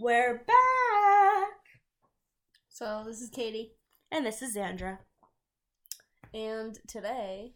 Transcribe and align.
We're 0.00 0.38
back! 0.38 1.54
So 2.68 3.04
this 3.06 3.20
is 3.20 3.30
Katie, 3.30 3.74
And 4.10 4.26
this 4.26 4.42
is 4.42 4.56
Xandra. 4.56 4.98
and 6.34 6.76
today 6.88 7.54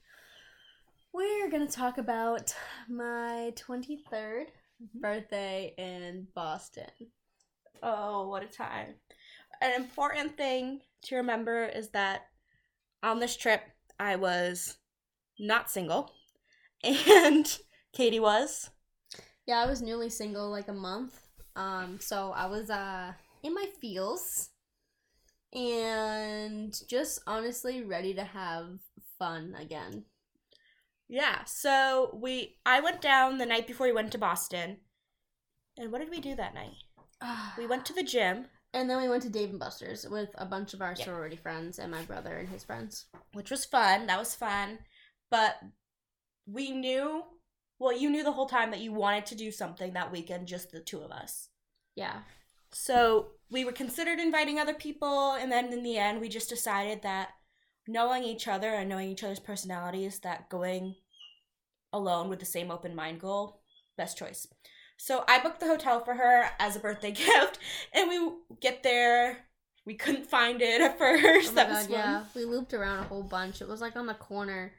we're 1.13 1.51
gonna 1.51 1.67
talk 1.67 1.99
about 1.99 2.55
my 2.89 3.53
twenty 3.57 3.97
mm-hmm. 3.97 5.01
birthday 5.01 5.75
in 5.77 6.29
Boston. 6.33 6.87
Oh, 7.83 8.29
what 8.29 8.45
a 8.45 8.47
time. 8.47 8.95
An 9.61 9.73
important 9.73 10.37
thing 10.37 10.83
to 11.07 11.17
remember 11.17 11.65
is 11.65 11.91
that 11.91 12.29
on 13.03 13.19
this 13.19 13.37
trip, 13.37 13.63
I 13.99 14.15
was 14.15 14.79
not 15.41 15.71
single. 15.71 16.13
And 16.85 17.59
Katie 17.93 18.21
was. 18.21 18.71
Yeah, 19.45 19.59
I 19.59 19.67
was 19.67 19.83
newly 19.83 20.09
single 20.09 20.49
like 20.53 20.69
a 20.69 20.73
month. 20.73 21.28
Um, 21.59 21.99
so 22.01 22.33
I 22.35 22.47
was 22.47 22.71
uh 22.71 23.13
in 23.43 23.53
my 23.53 23.67
feels 23.81 24.51
and 25.53 26.73
just 26.89 27.21
honestly 27.27 27.83
ready 27.83 28.15
to 28.15 28.25
have 28.25 28.79
fun 29.19 29.55
again. 29.59 30.05
Yeah, 31.09 31.45
so 31.45 32.11
we 32.23 32.59
I 32.65 32.81
went 32.81 33.01
down 33.01 33.39
the 33.39 33.47
night 33.47 33.67
before 33.67 33.87
we 33.87 33.93
went 33.93 34.13
to 34.13 34.19
Boston. 34.19 34.79
And 35.77 35.91
what 35.91 36.01
did 36.01 36.11
we 36.11 36.21
do 36.21 36.35
that 36.37 36.55
night? 36.55 36.75
We 37.57 37.67
went 37.67 37.85
to 37.87 37.93
the 37.93 38.03
gym, 38.03 38.47
and 38.73 38.89
then 38.89 39.01
we 39.01 39.09
went 39.09 39.23
to 39.25 39.29
Dave 39.29 39.51
and 39.51 39.59
Buster's 39.59 40.07
with 40.09 40.29
a 40.37 40.47
bunch 40.47 40.75
of 40.75 40.81
our 40.83 40.95
Yeah. 40.97 41.05
sorority 41.07 41.37
friends 41.37 41.79
and 41.81 41.91
my 41.91 42.03
brother 42.05 42.37
and 42.37 42.49
his 42.49 42.65
friends. 42.65 43.07
which 43.33 43.51
was 43.51 43.65
fun. 43.65 44.07
That 44.07 44.19
was 44.19 44.35
fun. 44.35 44.79
But 45.31 45.61
we 46.47 46.71
knew, 46.71 47.25
well, 47.79 47.97
you 47.97 48.11
knew 48.11 48.25
the 48.25 48.33
whole 48.33 48.47
time 48.49 48.71
that 48.71 48.81
you 48.81 48.93
wanted 48.93 49.27
to 49.27 49.35
do 49.35 49.51
something 49.53 49.93
that 49.93 50.11
weekend, 50.13 50.49
just 50.49 50.73
the 50.73 50.81
two 50.81 51.01
of 51.01 51.11
us. 51.13 51.49
Yeah. 51.95 52.21
So 52.73 53.29
we 53.51 53.65
were 53.65 53.73
considered 53.73 54.19
inviting 54.19 54.59
other 54.59 54.75
people, 54.75 55.33
and 55.33 55.51
then 55.51 55.73
in 55.73 55.83
the 55.83 55.97
end, 55.97 56.21
we 56.21 56.29
just 56.29 56.49
decided 56.49 57.03
that 57.03 57.31
knowing 57.87 58.25
each 58.25 58.49
other 58.49 58.69
and 58.69 58.89
knowing 58.89 59.09
each 59.11 59.25
other's 59.25 59.39
personalities, 59.41 60.19
that 60.21 60.51
going 60.51 60.97
alone 61.93 62.29
with 62.29 62.41
the 62.41 62.45
same 62.47 62.71
open 62.71 62.95
mind 62.95 63.21
goal, 63.21 63.63
best 63.97 64.19
choice. 64.19 64.47
So 64.99 65.25
I 65.29 65.39
booked 65.41 65.61
the 65.61 65.67
hotel 65.67 66.01
for 66.05 66.15
her 66.15 66.51
as 66.59 66.75
a 66.77 66.81
birthday 66.81 67.13
gift, 67.13 67.59
and 67.95 68.09
we 68.09 68.29
get 68.61 68.83
there. 68.83 69.39
We 69.87 69.95
couldn't 69.95 70.27
find 70.27 70.61
it 70.61 70.81
at 70.83 70.99
first. 70.99 71.53
Oh 71.53 71.55
my 71.55 71.63
that 71.65 71.69
was 71.71 71.87
god, 71.87 71.91
fun. 71.91 71.91
yeah. 71.93 72.25
We 72.35 72.45
looped 72.45 72.75
around 72.75 72.99
a 72.99 73.05
whole 73.05 73.23
bunch. 73.23 73.63
It 73.63 73.69
was 73.69 73.81
like 73.81 73.97
on 73.97 74.07
the 74.07 74.15
corner 74.15 74.73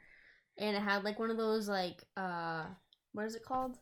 and 0.60 0.76
it 0.76 0.80
had 0.80 1.02
like 1.04 1.18
one 1.18 1.30
of 1.30 1.36
those 1.36 1.68
like 1.68 2.04
uh 2.16 2.64
what 3.12 3.26
is 3.26 3.34
it 3.34 3.44
called? 3.44 3.78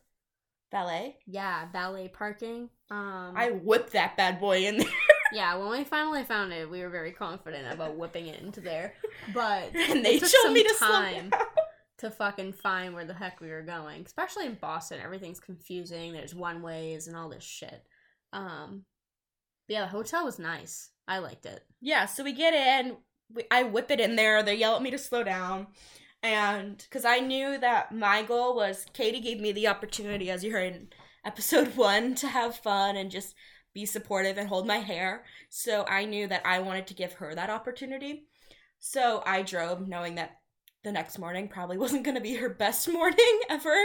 Ballet. 0.71 1.17
Yeah, 1.25 1.67
valet 1.71 2.09
parking. 2.09 2.69
Um 2.91 3.33
I 3.35 3.51
whipped 3.51 3.93
that 3.93 4.17
bad 4.17 4.39
boy 4.39 4.65
in 4.65 4.77
there. 4.77 4.87
Yeah, 5.31 5.57
when 5.57 5.69
we 5.69 5.83
finally 5.83 6.23
found 6.23 6.51
it, 6.53 6.69
we 6.69 6.81
were 6.81 6.89
very 6.89 7.11
confident 7.11 7.71
about 7.71 7.95
whipping 7.95 8.25
it 8.25 8.41
into 8.41 8.61
there. 8.61 8.95
But 9.31 9.75
and 9.75 10.03
they 10.03 10.15
it 10.15 10.21
took 10.21 10.31
told 10.31 10.45
some 10.45 10.53
me 10.53 10.63
to 10.63 10.73
slow 10.73 10.87
time 10.87 11.31
to 11.99 12.09
fucking 12.09 12.53
find 12.53 12.93
where 12.95 13.05
the 13.05 13.13
heck 13.13 13.39
we 13.39 13.49
were 13.49 13.61
going. 13.61 14.03
Especially 14.05 14.47
in 14.47 14.55
Boston, 14.55 14.99
everything's 15.03 15.39
confusing. 15.39 16.13
There's 16.13 16.33
one 16.33 16.61
ways 16.61 17.07
and 17.07 17.15
all 17.15 17.29
this 17.29 17.43
shit. 17.43 17.83
Um 18.33 18.85
yeah, 19.67 19.81
the 19.81 19.87
hotel 19.87 20.25
was 20.25 20.39
nice. 20.39 20.89
I 21.07 21.19
liked 21.19 21.45
it. 21.45 21.63
Yeah, 21.79 22.05
so 22.05 22.23
we 22.23 22.33
get 22.33 22.53
in. 22.53 22.97
We, 23.31 23.43
I 23.51 23.63
whip 23.63 23.91
it 23.91 23.99
in 23.99 24.15
there. 24.15 24.41
They 24.41 24.55
yell 24.55 24.75
at 24.75 24.81
me 24.81 24.89
to 24.91 24.97
slow 24.97 25.23
down. 25.23 25.67
And 26.21 26.77
because 26.77 27.05
I 27.05 27.19
knew 27.19 27.57
that 27.57 27.93
my 27.93 28.23
goal 28.23 28.55
was, 28.55 28.85
Katie 28.93 29.21
gave 29.21 29.39
me 29.39 29.51
the 29.51 29.67
opportunity, 29.67 30.29
as 30.29 30.43
you 30.43 30.51
heard 30.51 30.73
in 30.73 30.89
episode 31.23 31.67
one, 31.77 32.15
to 32.15 32.27
have 32.27 32.55
fun 32.55 32.97
and 32.97 33.11
just 33.11 33.35
be 33.73 33.85
supportive 33.85 34.37
and 34.37 34.49
hold 34.49 34.67
my 34.67 34.77
hair. 34.77 35.23
So 35.49 35.85
I 35.87 36.05
knew 36.05 36.27
that 36.27 36.45
I 36.45 36.59
wanted 36.59 36.87
to 36.87 36.93
give 36.93 37.13
her 37.13 37.35
that 37.35 37.49
opportunity. 37.49 38.25
So 38.79 39.21
I 39.25 39.41
drove 39.43 39.87
knowing 39.87 40.15
that 40.15 40.37
the 40.83 40.91
next 40.91 41.19
morning 41.19 41.47
probably 41.47 41.77
wasn't 41.85 42.03
going 42.03 42.15
to 42.15 42.21
be 42.21 42.35
her 42.35 42.49
best 42.49 42.89
morning 42.89 43.39
ever. 43.49 43.75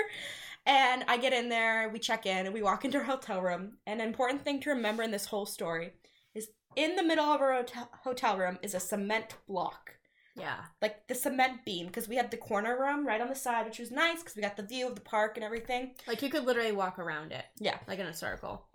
And 0.67 1.05
I 1.09 1.19
get 1.19 1.35
in 1.35 1.51
there, 1.51 1.91
we 1.91 1.99
check 1.99 2.25
in, 2.25 2.47
and 2.47 2.55
we 2.55 2.63
walk 2.63 2.85
into 2.85 2.99
her 2.99 3.05
hotel 3.05 3.43
room. 3.43 3.77
An 3.87 4.01
important 4.01 4.43
thing 4.43 4.61
to 4.61 4.71
remember 4.71 5.03
in 5.03 5.11
this 5.11 5.27
whole 5.27 5.45
story 5.45 5.93
is 6.35 6.49
in 6.75 6.97
the 6.97 7.03
middle 7.03 7.27
of 7.27 7.41
hotel, 7.41 7.91
hotel 8.03 8.39
room 8.39 8.59
is 8.63 8.75
a 8.75 8.81
cement 8.81 9.37
block. 9.47 9.97
Yeah. 10.37 10.57
Like 10.83 11.07
the 11.07 11.15
cement 11.15 11.65
beam, 11.65 11.87
because 11.87 12.09
we 12.09 12.17
had 12.17 12.31
the 12.31 12.37
corner 12.37 12.79
room 12.79 13.07
right 13.07 13.21
on 13.21 13.29
the 13.29 13.35
side, 13.35 13.67
which 13.67 13.79
was 13.79 13.91
nice 13.91 14.19
because 14.19 14.37
we 14.37 14.43
got 14.43 14.57
the 14.57 14.63
view 14.63 14.87
of 14.87 14.95
the 14.95 15.01
park 15.01 15.37
and 15.37 15.45
everything. 15.45 15.93
Like 16.07 16.23
you 16.23 16.31
could 16.31 16.45
literally 16.45 16.73
walk 16.73 16.99
around 16.99 17.33
it. 17.33 17.45
Yeah. 17.59 17.79
Like 17.87 17.99
in 17.99 18.07
a 18.07 18.15
circle. 18.15 18.67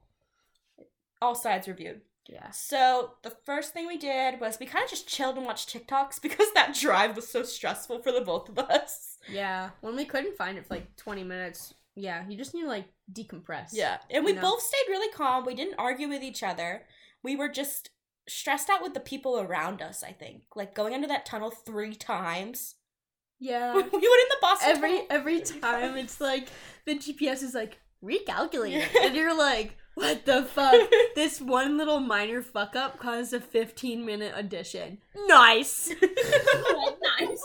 All 1.22 1.36
sides 1.36 1.68
were 1.68 1.74
viewed. 1.74 2.02
Yeah. 2.28 2.52
So 2.52 3.14
the 3.24 3.36
first 3.46 3.74
thing 3.74 3.88
we 3.88 3.98
did 3.98 4.40
was 4.40 4.60
we 4.60 4.68
kind 4.68 4.84
of 4.84 4.90
just 4.90 5.08
chilled 5.08 5.38
and 5.38 5.46
watched 5.46 5.74
TikToks 5.74 6.22
because 6.22 6.52
that 6.54 6.76
drive 6.80 7.16
was 7.16 7.28
so 7.28 7.44
stressful 7.44 8.02
for 8.02 8.12
the 8.12 8.22
both 8.22 8.50
of 8.50 8.60
us. 8.60 9.18
Yeah. 9.30 9.72
When 9.82 9.96
we 9.96 10.06
couldn't 10.06 10.38
find 10.38 10.58
it 10.58 10.66
for 10.66 10.76
like 10.76 10.96
20 10.96 11.24
minutes, 11.24 11.74
yeah, 11.96 12.24
you 12.30 12.38
just 12.38 12.54
need 12.54 12.62
to 12.62 12.68
like 12.68 12.86
decompress. 13.12 13.70
Yeah. 13.74 13.98
And 14.10 14.24
we 14.24 14.34
know? 14.34 14.42
both 14.42 14.62
stayed 14.62 14.90
really 14.90 15.12
calm. 15.12 15.46
We 15.46 15.56
didn't 15.56 15.76
argue 15.78 16.08
with 16.08 16.24
each 16.24 16.44
other. 16.44 16.84
We 17.24 17.36
were 17.36 17.50
just 17.50 17.90
stressed 18.30 18.70
out 18.70 18.82
with 18.82 18.94
the 18.94 19.00
people 19.00 19.40
around 19.40 19.82
us, 19.82 20.04
I 20.04 20.12
think. 20.12 20.44
Like 20.56 20.76
going 20.76 20.94
into 20.94 21.08
that 21.08 21.26
tunnel 21.26 21.52
three 21.52 21.96
times. 21.96 22.76
Yeah. 23.40 23.74
we 23.74 23.82
went 23.82 23.94
in 23.94 24.00
the 24.02 24.38
Boston 24.42 24.70
every 24.70 24.90
tunnel. 24.90 25.08
every 25.10 25.42
time 25.42 25.98
it's 25.98 26.20
like 26.22 26.48
the 26.86 26.96
GPS 26.96 27.42
is 27.44 27.54
like 27.54 27.80
recalculating 28.04 28.86
and 29.02 29.16
you're 29.16 29.38
like, 29.38 29.78
what 29.96 30.26
the 30.26 30.44
fuck? 30.44 30.90
this 31.16 31.42
one 31.42 31.78
little 31.78 32.00
minor 32.00 32.42
fuck 32.42 32.76
up 32.76 33.00
caused 33.00 33.34
a 33.34 33.40
15 33.40 34.06
minute 34.06 34.34
addition. 34.36 35.00
Nice. 35.28 35.90
nice. 37.20 37.44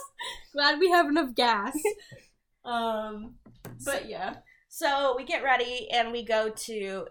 Glad 0.53 0.79
we 0.79 0.89
have 0.89 1.07
enough 1.07 1.35
gas. 1.35 1.77
Um 2.63 3.35
but 3.83 4.07
yeah. 4.07 4.35
So 4.69 5.15
we 5.17 5.23
get 5.23 5.43
ready 5.43 5.89
and 5.91 6.11
we 6.11 6.23
go 6.23 6.49
to. 6.49 7.07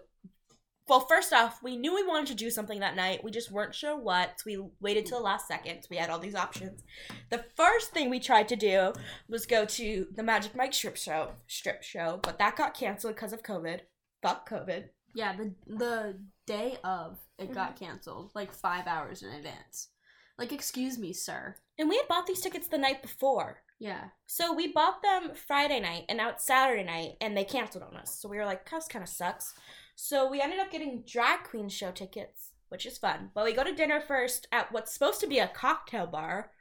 Well, 0.87 0.99
first 0.99 1.33
off, 1.33 1.63
we 1.63 1.77
knew 1.77 1.95
we 1.95 2.05
wanted 2.05 2.27
to 2.27 2.35
do 2.35 2.51
something 2.51 2.79
that 2.79 2.95
night. 2.95 3.23
We 3.23 3.31
just 3.31 3.51
weren't 3.51 3.73
sure 3.73 3.97
what. 3.97 4.39
So 4.39 4.43
we 4.45 4.63
waited 4.79 5.07
till 5.07 5.17
the 5.17 5.23
last 5.23 5.47
second. 5.47 5.87
We 5.89 5.97
had 5.97 6.11
all 6.11 6.19
these 6.19 6.35
options. 6.35 6.83
The 7.31 7.43
first 7.55 7.91
thing 7.91 8.09
we 8.09 8.19
tried 8.19 8.47
to 8.49 8.55
do 8.55 8.93
was 9.27 9.47
go 9.47 9.65
to 9.65 10.07
the 10.13 10.21
Magic 10.21 10.55
Mike 10.55 10.73
strip 10.73 10.95
show, 10.95 11.31
strip 11.47 11.81
show, 11.81 12.19
but 12.21 12.37
that 12.37 12.55
got 12.55 12.75
canceled 12.75 13.15
because 13.15 13.33
of 13.33 13.41
COVID. 13.41 13.79
Fuck 14.21 14.47
COVID. 14.47 14.85
Yeah, 15.15 15.35
the 15.35 15.53
the 15.65 16.19
day 16.45 16.77
of 16.83 17.17
it 17.39 17.53
got 17.53 17.75
mm-hmm. 17.75 17.85
canceled 17.85 18.31
like 18.35 18.53
5 18.53 18.85
hours 18.85 19.23
in 19.23 19.29
advance. 19.29 19.89
Like 20.37 20.51
excuse 20.51 20.99
me, 20.99 21.13
sir. 21.13 21.55
And 21.79 21.89
we 21.89 21.97
had 21.97 22.07
bought 22.07 22.27
these 22.27 22.41
tickets 22.41 22.67
the 22.67 22.77
night 22.77 23.01
before. 23.01 23.63
Yeah. 23.79 24.05
So 24.27 24.53
we 24.53 24.71
bought 24.71 25.01
them 25.01 25.31
Friday 25.33 25.79
night, 25.79 26.05
and 26.09 26.17
now 26.17 26.29
it's 26.29 26.45
Saturday 26.45 26.83
night, 26.83 27.13
and 27.21 27.35
they 27.35 27.43
canceled 27.43 27.83
on 27.83 27.95
us. 27.97 28.19
So 28.19 28.29
we 28.29 28.37
were 28.37 28.45
like, 28.45 28.69
"This 28.69 28.87
kind 28.87 29.03
of 29.03 29.09
sucks." 29.09 29.53
So 29.95 30.29
we 30.29 30.41
ended 30.41 30.59
up 30.59 30.71
getting 30.71 31.03
drag 31.07 31.43
queen 31.43 31.69
show 31.69 31.91
tickets, 31.91 32.51
which 32.69 32.85
is 32.85 32.97
fun. 32.97 33.31
But 33.33 33.45
we 33.45 33.53
go 33.53 33.63
to 33.63 33.73
dinner 33.73 34.01
first 34.01 34.47
at 34.51 34.71
what's 34.71 34.93
supposed 34.93 35.21
to 35.21 35.27
be 35.27 35.39
a 35.39 35.47
cocktail 35.47 36.05
bar. 36.05 36.51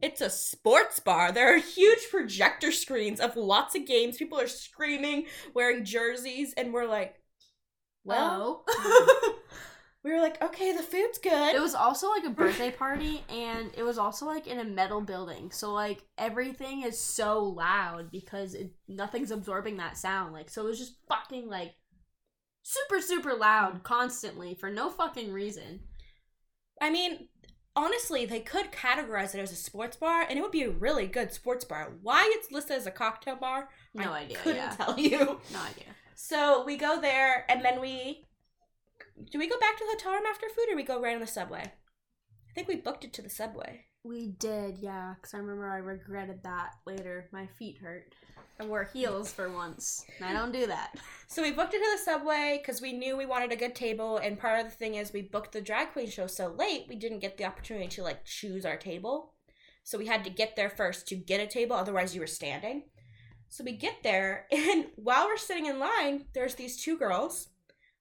It's 0.00 0.22
a 0.22 0.30
sports 0.30 0.98
bar. 0.98 1.30
There 1.30 1.54
are 1.54 1.58
huge 1.58 2.08
projector 2.10 2.72
screens 2.72 3.20
of 3.20 3.36
lots 3.36 3.74
of 3.74 3.86
games. 3.86 4.16
People 4.16 4.40
are 4.40 4.48
screaming, 4.48 5.26
wearing 5.54 5.84
jerseys, 5.84 6.54
and 6.54 6.72
we're 6.72 6.86
like, 6.86 7.16
"Well." 8.02 8.64
Oh. 8.66 9.38
we 10.02 10.10
were 10.10 10.20
like, 10.20 10.40
"Okay, 10.42 10.72
the 10.72 10.82
food's 10.82 11.18
good." 11.18 11.54
It 11.54 11.60
was 11.60 11.74
also 11.74 12.08
like 12.08 12.24
a 12.24 12.30
birthday 12.30 12.70
party, 12.70 13.22
and 13.28 13.70
it 13.76 13.82
was 13.82 13.98
also 13.98 14.24
like 14.24 14.46
in 14.46 14.58
a 14.58 14.64
metal 14.64 15.02
building. 15.02 15.50
So 15.50 15.74
like 15.74 16.02
everything 16.16 16.80
is 16.80 16.98
so 16.98 17.44
loud 17.44 18.10
because 18.10 18.54
it, 18.54 18.72
nothing's 18.88 19.30
absorbing 19.30 19.76
that 19.76 19.98
sound. 19.98 20.32
Like 20.32 20.48
so, 20.48 20.62
it 20.62 20.68
was 20.68 20.78
just 20.78 20.96
fucking 21.10 21.46
like 21.46 21.74
super 22.70 23.00
super 23.00 23.34
loud 23.34 23.82
constantly 23.82 24.54
for 24.54 24.70
no 24.70 24.90
fucking 24.90 25.32
reason. 25.32 25.80
I 26.80 26.90
mean, 26.90 27.28
honestly, 27.76 28.24
they 28.26 28.40
could 28.40 28.72
categorize 28.72 29.34
it 29.34 29.40
as 29.40 29.52
a 29.52 29.56
sports 29.56 29.96
bar, 29.96 30.22
and 30.28 30.38
it 30.38 30.42
would 30.42 30.50
be 30.50 30.62
a 30.62 30.70
really 30.70 31.06
good 31.06 31.32
sports 31.32 31.64
bar. 31.64 31.92
Why 32.02 32.30
it's 32.36 32.50
listed 32.50 32.76
as 32.76 32.86
a 32.86 32.90
cocktail 32.90 33.36
bar, 33.36 33.68
No 33.94 34.12
I 34.12 34.20
idea. 34.20 34.38
couldn't 34.38 34.56
yeah, 34.56 34.76
tell 34.76 34.98
you. 34.98 35.18
no 35.18 35.60
idea. 35.60 35.94
So 36.14 36.64
we 36.64 36.76
go 36.76 37.00
there, 37.00 37.44
and 37.50 37.64
then 37.64 37.80
we 37.80 38.24
do 39.30 39.38
we 39.38 39.48
go 39.48 39.58
back 39.58 39.76
to 39.76 39.84
the 39.84 39.90
hotel 39.92 40.12
room 40.12 40.26
after 40.30 40.46
food, 40.48 40.72
or 40.72 40.76
we 40.76 40.82
go 40.82 41.00
right 41.00 41.14
on 41.14 41.20
the 41.20 41.26
subway? 41.26 41.62
I 41.62 42.52
think 42.54 42.68
we 42.68 42.76
booked 42.76 43.04
it 43.04 43.12
to 43.14 43.22
the 43.22 43.30
subway. 43.30 43.84
We 44.02 44.28
did, 44.38 44.78
yeah, 44.78 45.14
because 45.14 45.34
I 45.34 45.38
remember 45.38 45.68
I 45.68 45.78
regretted 45.78 46.42
that 46.42 46.74
later. 46.86 47.28
My 47.32 47.46
feet 47.58 47.78
hurt. 47.78 48.14
I 48.58 48.64
wore 48.64 48.84
heels 48.84 49.32
for 49.32 49.50
once. 49.50 50.04
and 50.18 50.28
I 50.28 50.32
don't 50.38 50.52
do 50.52 50.66
that. 50.66 50.94
So 51.28 51.42
we 51.42 51.50
booked 51.50 51.74
into 51.74 51.86
the 51.92 52.02
subway 52.02 52.60
because 52.60 52.80
we 52.80 52.92
knew 52.92 53.16
we 53.16 53.26
wanted 53.26 53.52
a 53.52 53.56
good 53.56 53.74
table, 53.74 54.18
and 54.18 54.38
part 54.38 54.60
of 54.60 54.66
the 54.66 54.76
thing 54.76 54.94
is 54.94 55.12
we 55.12 55.22
booked 55.22 55.52
the 55.52 55.60
drag 55.60 55.92
queen 55.92 56.08
show 56.08 56.26
so 56.26 56.48
late 56.48 56.86
we 56.88 56.96
didn't 56.96 57.20
get 57.20 57.36
the 57.36 57.44
opportunity 57.44 57.88
to 57.88 58.02
like 58.02 58.24
choose 58.24 58.66
our 58.66 58.76
table. 58.76 59.34
So 59.84 59.98
we 59.98 60.06
had 60.06 60.24
to 60.24 60.30
get 60.30 60.56
there 60.56 60.70
first 60.70 61.06
to 61.08 61.14
get 61.14 61.40
a 61.40 61.46
table, 61.46 61.76
otherwise 61.76 62.14
you 62.14 62.20
were 62.20 62.26
standing. 62.26 62.84
So 63.48 63.64
we 63.64 63.72
get 63.72 64.02
there, 64.02 64.46
and 64.52 64.86
while 64.96 65.26
we're 65.26 65.36
sitting 65.36 65.66
in 65.66 65.78
line, 65.78 66.24
there's 66.34 66.54
these 66.54 66.82
two 66.82 66.98
girls 66.98 67.48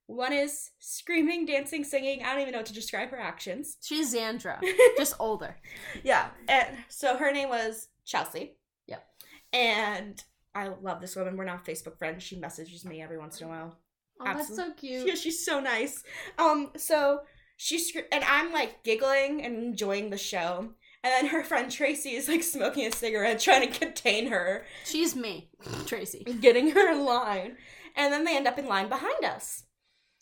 One 0.10 0.34
is 0.34 0.72
screaming, 0.80 1.46
dancing, 1.46 1.84
singing. 1.84 2.24
I 2.24 2.32
don't 2.32 2.42
even 2.42 2.54
know 2.54 2.58
what 2.60 2.66
to 2.66 2.74
describe 2.74 3.12
her 3.12 3.20
actions. 3.20 3.78
She's 3.84 4.12
Xandra, 4.16 4.60
just 4.98 5.14
older. 5.20 5.56
Yeah. 6.04 6.30
And 6.48 6.78
so 6.88 7.16
her 7.16 7.32
name 7.32 7.50
was 7.50 7.90
Chelsea. 8.06 8.56
Yep. 8.88 9.06
And 9.54 10.24
I 10.56 10.70
love 10.70 11.00
this 11.00 11.16
woman. 11.16 11.38
We're 11.38 11.46
not 11.46 11.64
Facebook 11.64 12.00
friends. 12.00 12.24
She 12.24 12.40
messages 12.40 12.84
me 12.86 13.04
every 13.04 13.20
once 13.20 13.40
in 13.40 13.46
a 13.46 13.50
while. 13.52 13.78
Oh, 14.20 14.26
that's 14.26 14.56
so 14.56 14.72
cute. 14.74 15.06
Yeah, 15.06 15.14
she's 15.24 15.46
so 15.46 15.60
nice. 15.60 16.04
Um, 16.40 16.72
so 16.76 17.20
she 17.58 17.78
scr- 17.78 18.10
and 18.12 18.24
I'm 18.24 18.52
like 18.52 18.84
giggling 18.84 19.46
and 19.46 19.58
enjoying 19.60 20.10
the 20.10 20.18
show. 20.18 20.70
And 21.04 21.14
then 21.14 21.28
her 21.28 21.44
friend 21.44 21.72
Tracy 21.72 22.16
is 22.16 22.28
like 22.28 22.42
smoking 22.42 22.88
a 22.88 22.92
cigarette, 22.92 23.40
trying 23.40 23.72
to 23.72 23.80
contain 23.80 24.32
her, 24.32 24.66
She's 24.86 25.16
me, 25.16 25.52
Tracy. 25.86 26.24
getting 26.42 26.72
her 26.72 26.92
in 26.92 27.06
line. 27.06 27.58
And 27.96 28.12
then 28.12 28.24
they 28.24 28.36
end 28.36 28.48
up 28.48 28.58
in 28.58 28.66
line 28.66 28.90
behind 28.90 29.24
us. 29.24 29.66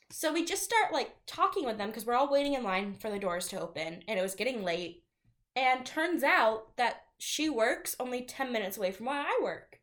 So 0.10 0.32
we 0.34 0.46
just 0.46 0.64
start 0.64 0.94
like 0.94 1.12
talking 1.26 1.66
with 1.66 1.78
them 1.78 1.90
because 1.90 2.06
we're 2.06 2.16
all 2.16 2.32
waiting 2.32 2.54
in 2.54 2.64
line 2.64 2.94
for 2.96 3.10
the 3.10 3.20
doors 3.20 3.48
to 3.50 3.60
open, 3.62 4.04
and 4.08 4.18
it 4.20 4.22
was 4.22 4.36
getting 4.36 4.64
late. 4.64 5.04
And 5.56 5.86
turns 5.86 6.24
out 6.24 6.76
that 6.78 7.02
she 7.18 7.50
works 7.50 7.96
only 8.00 8.22
10 8.22 8.52
minutes 8.54 8.78
away 8.78 8.92
from 8.92 9.08
where 9.08 9.20
I 9.22 9.40
work. 9.42 9.80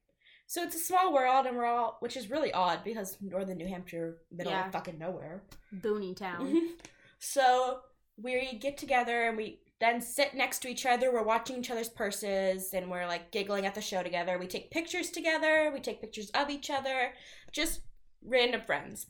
So 0.47 0.63
it's 0.63 0.77
a 0.77 0.79
small 0.79 1.13
world, 1.13 1.47
and 1.47 1.57
we're 1.57 1.65
all, 1.67 1.97
which 2.01 2.17
is 2.17 2.31
really 2.31 2.53
odd 2.53 2.85
because 2.85 3.17
northern 3.21 3.59
New 3.59 3.67
Hampshire, 3.67 4.19
middle 4.31 4.53
Yeah. 4.53 4.67
of 4.67 4.73
fucking 4.73 4.99
nowhere. 4.99 5.43
Booney 5.75 6.17
Town. 6.17 6.71
So 7.27 7.79
we 8.19 8.59
get 8.59 8.77
together 8.77 9.29
and 9.29 9.37
we 9.39 9.61
then 9.81 10.03
sit 10.03 10.35
next 10.35 10.59
to 10.61 10.69
each 10.69 10.85
other. 10.85 11.11
We're 11.11 11.23
watching 11.23 11.57
each 11.57 11.71
other's 11.71 11.89
purses 11.89 12.75
and 12.75 12.91
we're 12.91 13.07
like 13.07 13.31
giggling 13.33 13.65
at 13.65 13.75
the 13.75 13.81
show 13.81 14.03
together. 14.03 14.37
We 14.39 14.47
take 14.47 14.71
pictures 14.71 15.09
together. 15.11 15.71
We 15.73 15.81
take 15.81 16.03
pictures 16.03 16.29
of 16.35 16.51
each 16.51 16.69
other. 16.69 17.15
Just 17.51 17.81
random 18.23 18.61
friends. 18.61 19.07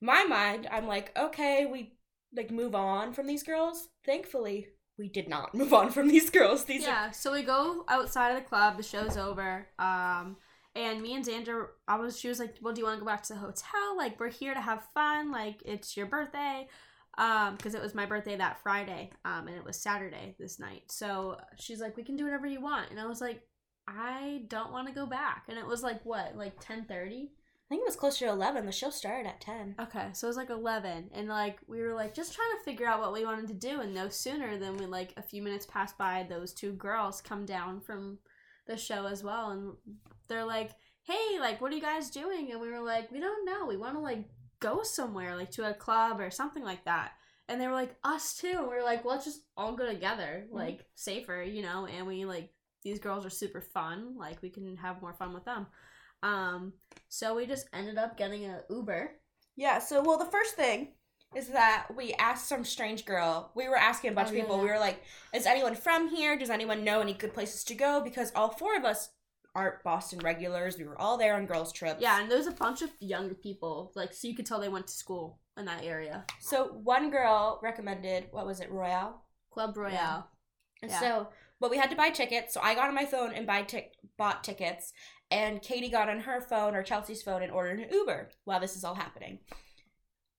My 0.00 0.24
mind, 0.24 0.68
I'm 0.70 0.86
like, 0.86 1.16
okay, 1.18 1.66
we 1.66 1.94
like 2.34 2.50
move 2.50 2.74
on 2.74 3.12
from 3.12 3.26
these 3.26 3.42
girls. 3.42 3.88
Thankfully, 4.04 4.68
we 4.98 5.08
did 5.08 5.28
not 5.28 5.54
move 5.54 5.72
on 5.72 5.90
from 5.90 6.08
these 6.08 6.30
girls. 6.30 6.64
These 6.64 6.84
are 6.84 6.90
yeah, 6.90 7.10
so 7.10 7.32
we 7.32 7.42
go 7.42 7.84
outside 7.88 8.30
of 8.30 8.36
the 8.42 8.48
club. 8.48 8.76
The 8.76 8.82
show's 8.82 9.16
over. 9.16 9.66
Um, 9.78 10.36
and 10.74 11.00
me 11.00 11.14
and 11.14 11.24
Xandra, 11.24 11.68
I 11.88 11.96
was. 11.96 12.18
She 12.18 12.28
was 12.28 12.38
like, 12.38 12.56
"Well, 12.60 12.74
do 12.74 12.80
you 12.80 12.86
want 12.86 12.98
to 12.98 13.00
go 13.00 13.06
back 13.06 13.22
to 13.24 13.32
the 13.32 13.38
hotel? 13.38 13.96
Like, 13.96 14.20
we're 14.20 14.28
here 14.30 14.52
to 14.52 14.60
have 14.60 14.86
fun. 14.92 15.32
Like, 15.32 15.62
it's 15.64 15.96
your 15.96 16.06
birthday." 16.06 16.68
Um, 17.18 17.56
because 17.56 17.74
it 17.74 17.80
was 17.80 17.94
my 17.94 18.04
birthday 18.04 18.36
that 18.36 18.62
Friday. 18.62 19.10
Um, 19.24 19.48
and 19.48 19.56
it 19.56 19.64
was 19.64 19.80
Saturday 19.80 20.36
this 20.38 20.58
night. 20.60 20.82
So 20.88 21.38
she's 21.58 21.80
like, 21.80 21.96
"We 21.96 22.04
can 22.04 22.16
do 22.16 22.24
whatever 22.24 22.46
you 22.46 22.60
want." 22.60 22.90
And 22.90 23.00
I 23.00 23.06
was 23.06 23.22
like, 23.22 23.40
"I 23.88 24.42
don't 24.48 24.70
want 24.70 24.86
to 24.88 24.94
go 24.94 25.06
back." 25.06 25.44
And 25.48 25.56
it 25.58 25.66
was 25.66 25.82
like 25.82 26.04
what, 26.04 26.36
like 26.36 26.60
ten 26.60 26.84
thirty? 26.84 27.30
I 27.66 27.68
think 27.68 27.82
it 27.82 27.88
was 27.88 27.96
closer 27.96 28.26
to 28.26 28.32
11. 28.32 28.64
The 28.64 28.70
show 28.70 28.90
started 28.90 29.26
at 29.26 29.40
10. 29.40 29.74
Okay, 29.80 30.08
so 30.12 30.26
it 30.26 30.30
was 30.30 30.36
like 30.36 30.50
11, 30.50 31.10
and 31.12 31.28
like 31.28 31.58
we 31.66 31.80
were 31.80 31.94
like 31.94 32.14
just 32.14 32.32
trying 32.32 32.56
to 32.56 32.64
figure 32.64 32.86
out 32.86 33.00
what 33.00 33.12
we 33.12 33.24
wanted 33.24 33.48
to 33.48 33.54
do, 33.54 33.80
and 33.80 33.92
no 33.92 34.08
sooner 34.08 34.56
than 34.56 34.76
we 34.76 34.86
like 34.86 35.12
a 35.16 35.22
few 35.22 35.42
minutes 35.42 35.66
passed 35.66 35.98
by, 35.98 36.24
those 36.28 36.52
two 36.52 36.72
girls 36.72 37.20
come 37.20 37.44
down 37.44 37.80
from 37.80 38.18
the 38.68 38.76
show 38.76 39.06
as 39.06 39.24
well, 39.24 39.50
and 39.50 39.72
they're 40.28 40.44
like, 40.44 40.70
"Hey, 41.02 41.40
like, 41.40 41.60
what 41.60 41.72
are 41.72 41.74
you 41.74 41.82
guys 41.82 42.08
doing?" 42.08 42.52
And 42.52 42.60
we 42.60 42.70
were 42.70 42.80
like, 42.80 43.10
"We 43.10 43.18
don't 43.18 43.44
know. 43.44 43.66
We 43.66 43.76
want 43.76 43.94
to 43.94 44.00
like 44.00 44.28
go 44.60 44.84
somewhere, 44.84 45.34
like 45.34 45.50
to 45.52 45.68
a 45.68 45.74
club 45.74 46.20
or 46.20 46.30
something 46.30 46.62
like 46.62 46.84
that." 46.84 47.14
And 47.48 47.60
they 47.60 47.66
were 47.66 47.72
like, 47.72 47.96
"Us 48.04 48.36
too." 48.36 48.58
And 48.58 48.68
we 48.68 48.76
were 48.76 48.84
like, 48.84 49.04
"Well, 49.04 49.14
let's 49.14 49.26
just 49.26 49.42
all 49.56 49.74
go 49.74 49.86
together, 49.86 50.44
mm-hmm. 50.46 50.56
like 50.56 50.86
safer, 50.94 51.42
you 51.42 51.62
know." 51.62 51.86
And 51.86 52.06
we 52.06 52.26
like 52.26 52.52
these 52.84 53.00
girls 53.00 53.26
are 53.26 53.30
super 53.30 53.60
fun, 53.60 54.16
like 54.16 54.40
we 54.40 54.50
can 54.50 54.76
have 54.76 55.02
more 55.02 55.14
fun 55.14 55.34
with 55.34 55.44
them. 55.44 55.66
Um, 56.22 56.72
so 57.08 57.34
we 57.36 57.46
just 57.46 57.68
ended 57.72 57.98
up 57.98 58.16
getting 58.16 58.46
a 58.46 58.60
Uber. 58.70 59.12
Yeah, 59.56 59.78
so 59.78 60.02
well 60.02 60.18
the 60.18 60.24
first 60.30 60.54
thing 60.54 60.92
is 61.34 61.48
that 61.48 61.86
we 61.96 62.12
asked 62.14 62.48
some 62.48 62.64
strange 62.64 63.04
girl. 63.04 63.52
We 63.54 63.68
were 63.68 63.76
asking 63.76 64.10
a 64.10 64.14
bunch 64.14 64.28
Oh, 64.28 64.30
of 64.30 64.36
people. 64.36 64.56
yeah. 64.56 64.62
We 64.62 64.68
were 64.68 64.78
like, 64.78 65.02
is 65.34 65.46
anyone 65.46 65.74
from 65.74 66.08
here? 66.08 66.36
Does 66.38 66.50
anyone 66.50 66.84
know 66.84 67.00
any 67.00 67.12
good 67.14 67.34
places 67.34 67.64
to 67.64 67.74
go? 67.74 68.00
Because 68.02 68.32
all 68.34 68.50
four 68.50 68.76
of 68.76 68.84
us 68.84 69.10
aren't 69.54 69.82
Boston 69.82 70.18
regulars. 70.20 70.76
We 70.78 70.84
were 70.84 71.00
all 71.00 71.16
there 71.18 71.34
on 71.34 71.46
girls' 71.46 71.72
trips. 71.72 72.00
Yeah, 72.00 72.20
and 72.20 72.30
there's 72.30 72.46
a 72.46 72.52
bunch 72.52 72.82
of 72.82 72.90
younger 73.00 73.34
people, 73.34 73.92
like 73.96 74.12
so 74.14 74.28
you 74.28 74.34
could 74.36 74.46
tell 74.46 74.60
they 74.60 74.68
went 74.68 74.86
to 74.86 74.92
school 74.94 75.40
in 75.58 75.64
that 75.64 75.82
area. 75.84 76.24
So 76.40 76.78
one 76.84 77.10
girl 77.10 77.58
recommended 77.62 78.26
what 78.30 78.46
was 78.46 78.60
it, 78.60 78.70
Royale? 78.70 79.22
Club 79.50 79.76
Royale. 79.76 79.92
Yeah. 79.92 80.22
And 80.82 80.90
Yeah. 80.90 81.00
so 81.00 81.28
but 81.58 81.70
we 81.70 81.78
had 81.78 81.88
to 81.90 81.96
buy 81.96 82.10
tickets. 82.10 82.52
So 82.52 82.60
I 82.62 82.74
got 82.74 82.88
on 82.88 82.94
my 82.94 83.06
phone 83.06 83.32
and 83.32 83.46
buy 83.46 83.62
tic- 83.62 83.94
bought 84.18 84.44
tickets. 84.44 84.92
And 85.30 85.60
Katie 85.60 85.88
got 85.88 86.08
on 86.08 86.20
her 86.20 86.40
phone 86.40 86.74
or 86.74 86.82
Chelsea's 86.82 87.22
phone 87.22 87.42
and 87.42 87.52
ordered 87.52 87.80
an 87.80 87.92
Uber 87.92 88.30
while 88.44 88.60
this 88.60 88.76
is 88.76 88.84
all 88.84 88.94
happening. 88.94 89.40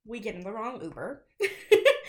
We 0.06 0.20
get 0.20 0.36
in 0.36 0.42
the 0.42 0.52
wrong 0.52 0.82
Uber. 0.82 1.24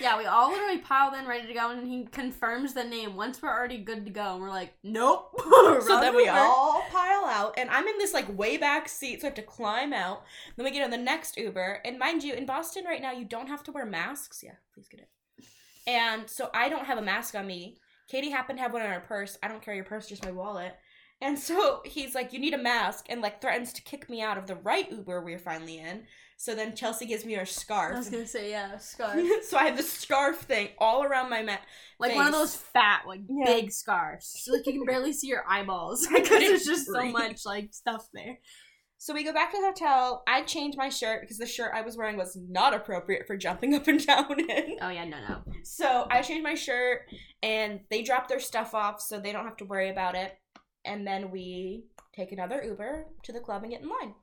Yeah, 0.00 0.16
we 0.16 0.26
all 0.26 0.50
literally 0.50 0.78
piled 0.78 1.14
in 1.14 1.26
ready 1.26 1.46
to 1.46 1.54
go, 1.54 1.70
and 1.70 1.86
he 1.86 2.04
confirms 2.04 2.72
the 2.72 2.84
name 2.84 3.16
once 3.16 3.42
we're 3.42 3.48
already 3.48 3.78
good 3.78 4.04
to 4.04 4.10
go, 4.10 4.34
and 4.34 4.42
we're 4.42 4.50
like, 4.50 4.74
nope. 4.84 5.32
so 5.40 6.00
then 6.00 6.14
we 6.14 6.26
Uber. 6.26 6.36
all 6.36 6.84
pile 6.90 7.24
out, 7.24 7.54
and 7.56 7.68
I'm 7.70 7.86
in 7.86 7.98
this 7.98 8.14
like 8.14 8.36
way 8.36 8.56
back 8.56 8.88
seat, 8.88 9.20
so 9.20 9.26
I 9.26 9.30
have 9.30 9.36
to 9.36 9.42
climb 9.42 9.92
out. 9.92 10.22
Then 10.56 10.64
we 10.64 10.70
get 10.70 10.84
on 10.84 10.90
the 10.90 10.96
next 10.96 11.36
Uber, 11.36 11.80
and 11.84 11.98
mind 11.98 12.22
you, 12.22 12.34
in 12.34 12.46
Boston 12.46 12.84
right 12.84 13.02
now, 13.02 13.12
you 13.12 13.24
don't 13.24 13.48
have 13.48 13.64
to 13.64 13.72
wear 13.72 13.86
masks. 13.86 14.42
Yeah, 14.44 14.54
please 14.72 14.88
get 14.88 15.00
it. 15.00 15.08
And 15.86 16.28
so 16.28 16.50
I 16.54 16.68
don't 16.68 16.86
have 16.86 16.98
a 16.98 17.02
mask 17.02 17.34
on 17.34 17.46
me. 17.46 17.78
Katie 18.08 18.30
happened 18.30 18.58
to 18.58 18.62
have 18.62 18.72
one 18.72 18.82
in 18.82 18.90
her 18.90 19.00
purse. 19.00 19.36
I 19.42 19.48
don't 19.48 19.62
carry 19.62 19.80
a 19.80 19.84
purse, 19.84 20.06
just 20.06 20.24
my 20.24 20.30
wallet. 20.30 20.76
And 21.20 21.38
so 21.38 21.80
he's 21.84 22.14
like, 22.14 22.32
"You 22.32 22.38
need 22.38 22.54
a 22.54 22.58
mask," 22.58 23.06
and 23.08 23.20
like 23.20 23.40
threatens 23.40 23.72
to 23.74 23.82
kick 23.82 24.08
me 24.08 24.22
out 24.22 24.38
of 24.38 24.46
the 24.46 24.54
right 24.54 24.90
Uber 24.90 25.22
we're 25.24 25.38
finally 25.38 25.78
in. 25.78 26.04
So 26.36 26.54
then 26.54 26.76
Chelsea 26.76 27.06
gives 27.06 27.24
me 27.24 27.34
her 27.34 27.44
scarf. 27.44 27.96
I 27.96 27.98
was 27.98 28.08
gonna 28.10 28.26
say 28.26 28.50
yeah, 28.50 28.78
scarf, 28.78 29.20
so 29.42 29.56
I 29.58 29.64
have 29.64 29.76
the 29.76 29.82
scarf 29.82 30.38
thing 30.42 30.68
all 30.78 31.02
around 31.02 31.30
my 31.30 31.42
mat. 31.42 31.62
like 31.98 32.14
one 32.14 32.26
of 32.28 32.32
those 32.32 32.54
fat, 32.54 33.02
like 33.08 33.20
Yeah. 33.28 33.46
big 33.46 33.72
scarves, 33.72 34.42
so 34.44 34.52
like 34.52 34.64
you 34.66 34.74
can 34.74 34.84
barely 34.84 35.12
see 35.12 35.26
your 35.26 35.44
eyeballs 35.48 36.06
because 36.12 36.28
there's 36.28 36.64
just 36.64 36.86
so 36.86 37.04
much 37.10 37.44
like 37.44 37.74
stuff 37.74 38.06
there. 38.14 38.38
So 39.00 39.14
we 39.14 39.22
go 39.24 39.32
back 39.32 39.52
to 39.52 39.56
the 39.60 39.66
hotel. 39.66 40.22
I 40.28 40.42
change 40.42 40.76
my 40.76 40.88
shirt 40.88 41.20
because 41.22 41.38
the 41.38 41.46
shirt 41.46 41.70
I 41.74 41.82
was 41.82 41.96
wearing 41.96 42.16
was 42.16 42.36
not 42.48 42.74
appropriate 42.74 43.26
for 43.28 43.36
jumping 43.36 43.74
up 43.76 43.88
and 43.88 44.04
down 44.04 44.38
in. 44.38 44.76
Oh 44.80 44.88
yeah, 44.90 45.04
no, 45.04 45.18
no. 45.28 45.42
So 45.64 46.06
I 46.10 46.22
change 46.22 46.42
my 46.44 46.54
shirt 46.54 47.02
and 47.42 47.80
they 47.90 48.02
drop 48.02 48.28
their 48.28 48.40
stuff 48.40 48.74
off 48.74 49.00
so 49.00 49.18
they 49.18 49.32
don't 49.32 49.44
have 49.44 49.56
to 49.58 49.64
worry 49.64 49.90
about 49.90 50.14
it. 50.14 50.38
And 50.84 51.06
then 51.06 51.30
we 51.30 51.84
take 52.14 52.32
another 52.32 52.62
Uber 52.64 53.06
to 53.22 53.32
the 53.32 53.40
club 53.40 53.62
and 53.62 53.72
get 53.72 53.82
in 53.82 53.88
line, 53.88 54.14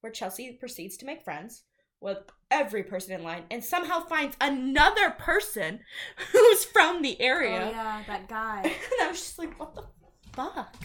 where 0.00 0.12
Chelsea 0.12 0.52
proceeds 0.52 0.96
to 0.98 1.06
make 1.06 1.22
friends 1.22 1.62
with 2.00 2.18
every 2.50 2.82
person 2.82 3.12
in 3.12 3.24
line 3.24 3.42
and 3.50 3.62
somehow 3.62 4.00
finds 4.00 4.36
another 4.40 5.10
person 5.10 5.80
who's 6.32 6.64
from 6.64 7.02
the 7.02 7.20
area. 7.20 7.66
Oh 7.66 7.70
yeah, 7.70 8.02
that 8.06 8.28
guy. 8.28 8.62
And 8.64 9.02
I 9.02 9.08
was 9.08 9.18
just 9.18 9.38
like, 9.38 9.58
what 9.58 9.74
the 9.74 9.84
fuck? 10.32 10.76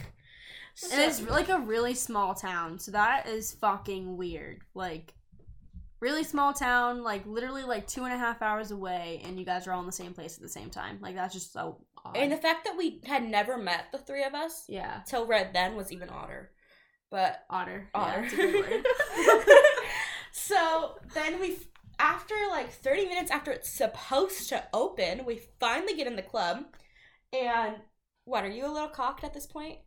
And 0.91 1.01
it's 1.01 1.21
like 1.21 1.50
a 1.50 1.59
really 1.59 1.93
small 1.93 2.33
town, 2.33 2.79
so 2.79 2.91
that 2.91 3.27
is 3.27 3.51
fucking 3.51 4.17
weird. 4.17 4.62
Like, 4.74 5.13
really 6.03 6.24
small 6.25 6.53
town, 6.53 7.01
like 7.01 7.25
literally 7.25 7.63
like 7.63 7.88
two 7.88 8.03
and 8.03 8.13
a 8.13 8.17
half 8.17 8.41
hours 8.41 8.72
away, 8.72 9.22
and 9.24 9.39
you 9.39 9.45
guys 9.45 9.65
are 9.65 9.72
all 9.72 9.79
in 9.79 9.86
the 9.86 9.91
same 9.91 10.13
place 10.13 10.36
at 10.36 10.43
the 10.43 10.50
same 10.50 10.69
time. 10.69 11.00
Like 11.01 11.15
that's 11.15 11.33
just 11.33 11.53
so 11.53 11.77
odd. 12.03 12.17
And 12.17 12.31
the 12.31 12.38
fact 12.38 12.65
that 12.65 12.77
we 12.77 13.00
had 13.05 13.24
never 13.24 13.57
met 13.57 13.86
the 13.91 13.98
three 13.98 14.24
of 14.25 14.36
us 14.36 14.65
yeah, 14.67 15.01
till 15.07 15.25
Red 15.25 15.53
then 15.53 15.75
was 15.75 15.91
even 15.93 16.10
odder. 16.10 16.51
But 17.10 17.45
otter. 17.50 17.89
otter. 17.95 18.27
Yeah, 18.38 19.41
so 20.33 20.95
then 21.13 21.39
we, 21.39 21.57
after 22.00 22.36
like 22.50 22.72
30 22.72 23.05
minutes 23.05 23.31
after 23.31 23.51
it's 23.51 23.69
supposed 23.69 24.50
to 24.50 24.63
open, 24.74 25.24
we 25.25 25.39
finally 25.60 25.95
get 25.95 26.07
in 26.07 26.17
the 26.17 26.22
club. 26.22 26.65
And 27.31 27.75
what, 28.25 28.43
are 28.43 28.50
you 28.50 28.65
a 28.65 28.74
little 28.74 28.89
cocked 28.89 29.24
at 29.24 29.33
this 29.33 29.45
point? 29.45 29.77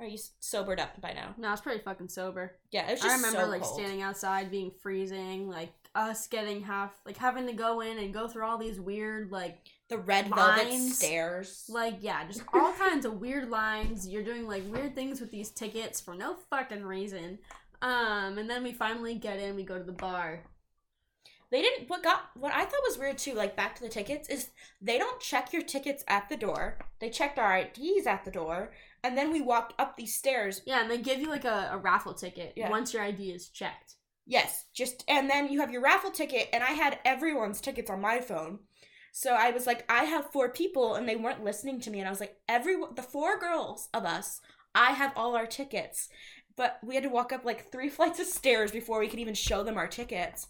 Or 0.00 0.06
are 0.06 0.08
you 0.08 0.18
sobered 0.38 0.80
up 0.80 0.98
by 1.00 1.12
now? 1.12 1.34
no, 1.36 1.48
I 1.48 1.50
was 1.50 1.60
pretty 1.60 1.82
fucking 1.82 2.08
sober. 2.08 2.56
Yeah, 2.72 2.88
it 2.88 2.92
was 2.92 3.00
just 3.02 3.12
I 3.12 3.16
remember 3.16 3.40
so 3.42 3.48
like 3.50 3.60
cold. 3.60 3.74
standing 3.78 4.00
outside, 4.00 4.50
being 4.50 4.70
freezing, 4.82 5.46
like 5.46 5.72
us 5.94 6.26
getting 6.26 6.62
half, 6.62 6.92
like 7.04 7.18
having 7.18 7.46
to 7.46 7.52
go 7.52 7.80
in 7.80 7.98
and 7.98 8.14
go 8.14 8.26
through 8.26 8.46
all 8.46 8.56
these 8.56 8.80
weird, 8.80 9.30
like, 9.30 9.58
the 9.90 9.98
red 9.98 10.28
velvet 10.28 10.72
stairs. 10.92 11.64
like 11.68 11.96
yeah, 12.00 12.24
just 12.26 12.42
all 12.54 12.72
kinds 12.72 13.04
of 13.04 13.20
weird 13.20 13.50
lines. 13.50 14.08
You're 14.08 14.24
doing 14.24 14.46
like 14.46 14.62
weird 14.72 14.94
things 14.94 15.20
with 15.20 15.30
these 15.30 15.50
tickets 15.50 16.00
for 16.00 16.14
no 16.14 16.36
fucking 16.48 16.84
reason. 16.84 17.38
Um, 17.82 18.38
and 18.38 18.48
then 18.48 18.62
we 18.62 18.72
finally 18.72 19.16
get 19.16 19.38
in. 19.38 19.54
We 19.56 19.64
go 19.64 19.76
to 19.78 19.84
the 19.84 19.92
bar. 19.92 20.44
They 21.50 21.60
didn't. 21.60 21.90
What 21.90 22.04
got 22.04 22.30
what 22.36 22.52
I 22.54 22.64
thought 22.64 22.82
was 22.86 22.98
weird 22.98 23.18
too. 23.18 23.34
Like 23.34 23.56
back 23.56 23.74
to 23.76 23.82
the 23.82 23.88
tickets 23.88 24.28
is 24.28 24.50
they 24.80 24.96
don't 24.96 25.20
check 25.20 25.52
your 25.52 25.62
tickets 25.62 26.04
at 26.06 26.28
the 26.28 26.36
door. 26.36 26.78
They 27.00 27.10
checked 27.10 27.38
our 27.38 27.58
IDs 27.58 28.06
at 28.06 28.24
the 28.24 28.30
door, 28.30 28.70
and 29.02 29.16
then 29.16 29.32
we 29.32 29.40
walked 29.40 29.74
up 29.80 29.96
these 29.96 30.14
stairs. 30.14 30.62
Yeah, 30.66 30.80
and 30.82 30.90
they 30.90 30.98
give 30.98 31.20
you 31.20 31.28
like 31.28 31.44
a, 31.44 31.70
a 31.72 31.78
raffle 31.78 32.14
ticket 32.14 32.54
Yeah. 32.56 32.70
once 32.70 32.92
your 32.92 33.02
ID 33.02 33.30
is 33.32 33.48
checked. 33.48 33.94
Yes, 34.26 34.66
just 34.72 35.04
and 35.08 35.28
then 35.28 35.50
you 35.50 35.60
have 35.60 35.72
your 35.72 35.82
raffle 35.82 36.10
ticket, 36.10 36.48
and 36.52 36.62
I 36.62 36.70
had 36.72 36.98
everyone's 37.04 37.60
tickets 37.60 37.90
on 37.90 38.00
my 38.00 38.20
phone. 38.20 38.60
So 39.12 39.34
I 39.34 39.50
was 39.50 39.66
like, 39.66 39.84
I 39.90 40.04
have 40.04 40.30
four 40.30 40.50
people, 40.50 40.94
and 40.94 41.08
they 41.08 41.16
weren't 41.16 41.42
listening 41.44 41.80
to 41.80 41.90
me, 41.90 41.98
and 41.98 42.06
I 42.06 42.10
was 42.10 42.20
like, 42.20 42.36
every 42.48 42.76
the 42.94 43.02
four 43.02 43.38
girls 43.40 43.88
of 43.92 44.04
us, 44.04 44.40
I 44.74 44.92
have 44.92 45.12
all 45.16 45.34
our 45.34 45.46
tickets, 45.46 46.08
but 46.56 46.78
we 46.84 46.94
had 46.94 47.04
to 47.04 47.10
walk 47.10 47.32
up 47.32 47.44
like 47.44 47.72
three 47.72 47.88
flights 47.96 48.20
of 48.20 48.26
stairs 48.26 48.70
before 48.70 49.00
we 49.00 49.08
could 49.08 49.18
even 49.18 49.34
show 49.34 49.62
them 49.64 49.76
our 49.76 49.88
tickets. 49.88 50.46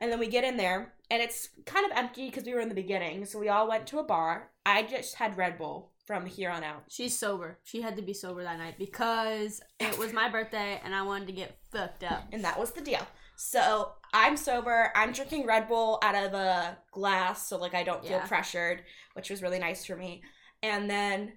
And 0.00 0.10
then 0.12 0.18
we 0.18 0.26
get 0.26 0.44
in 0.44 0.56
there, 0.56 0.92
and 1.10 1.22
it's 1.22 1.48
kind 1.66 1.86
of 1.90 1.96
empty 1.96 2.26
because 2.26 2.44
we 2.44 2.52
were 2.54 2.60
in 2.60 2.68
the 2.68 2.74
beginning. 2.74 3.24
So 3.24 3.38
we 3.38 3.48
all 3.48 3.68
went 3.68 3.86
to 3.88 4.00
a 4.00 4.04
bar. 4.04 4.50
I 4.66 4.82
just 4.82 5.14
had 5.14 5.36
Red 5.36 5.56
Bull 5.56 5.92
from 6.06 6.26
here 6.26 6.50
on 6.50 6.62
out. 6.62 6.84
She's 6.88 7.18
sober. 7.18 7.58
She 7.64 7.80
had 7.80 7.96
to 7.96 8.02
be 8.02 8.12
sober 8.14 8.42
that 8.42 8.58
night 8.58 8.74
because 8.78 9.60
it 9.80 9.98
was 9.98 10.12
my 10.12 10.28
birthday 10.28 10.80
and 10.84 10.94
I 10.94 11.02
wanted 11.02 11.26
to 11.28 11.32
get 11.32 11.56
fucked 11.72 12.04
up. 12.04 12.24
And 12.32 12.44
that 12.44 12.58
was 12.58 12.72
the 12.72 12.80
deal. 12.82 13.06
So 13.36 13.92
I'm 14.12 14.36
sober. 14.36 14.92
I'm 14.94 15.12
drinking 15.12 15.46
Red 15.46 15.66
Bull 15.66 15.98
out 16.02 16.14
of 16.14 16.34
a 16.34 16.76
glass, 16.92 17.48
so 17.48 17.56
like 17.58 17.74
I 17.74 17.82
don't 17.82 18.02
feel 18.02 18.18
Yeah. 18.18 18.26
pressured, 18.26 18.82
which 19.14 19.30
was 19.30 19.42
really 19.42 19.58
nice 19.58 19.84
for 19.84 19.96
me. 19.96 20.22
And 20.62 20.88
then, 20.88 21.32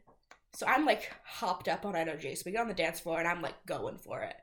so 0.54 0.68
I'm 0.68 0.86
like 0.86 1.12
hopped 1.26 1.68
up 1.68 1.86
on 1.86 1.96
energy. 1.96 2.36
So 2.36 2.44
we 2.46 2.52
get 2.52 2.62
on 2.62 2.68
the 2.68 2.74
dance 2.76 3.00
floor, 3.00 3.18
and 3.20 3.28
I'm 3.28 3.42
like 3.42 3.56
going 3.66 3.98
for 3.98 4.22
it. 4.22 4.36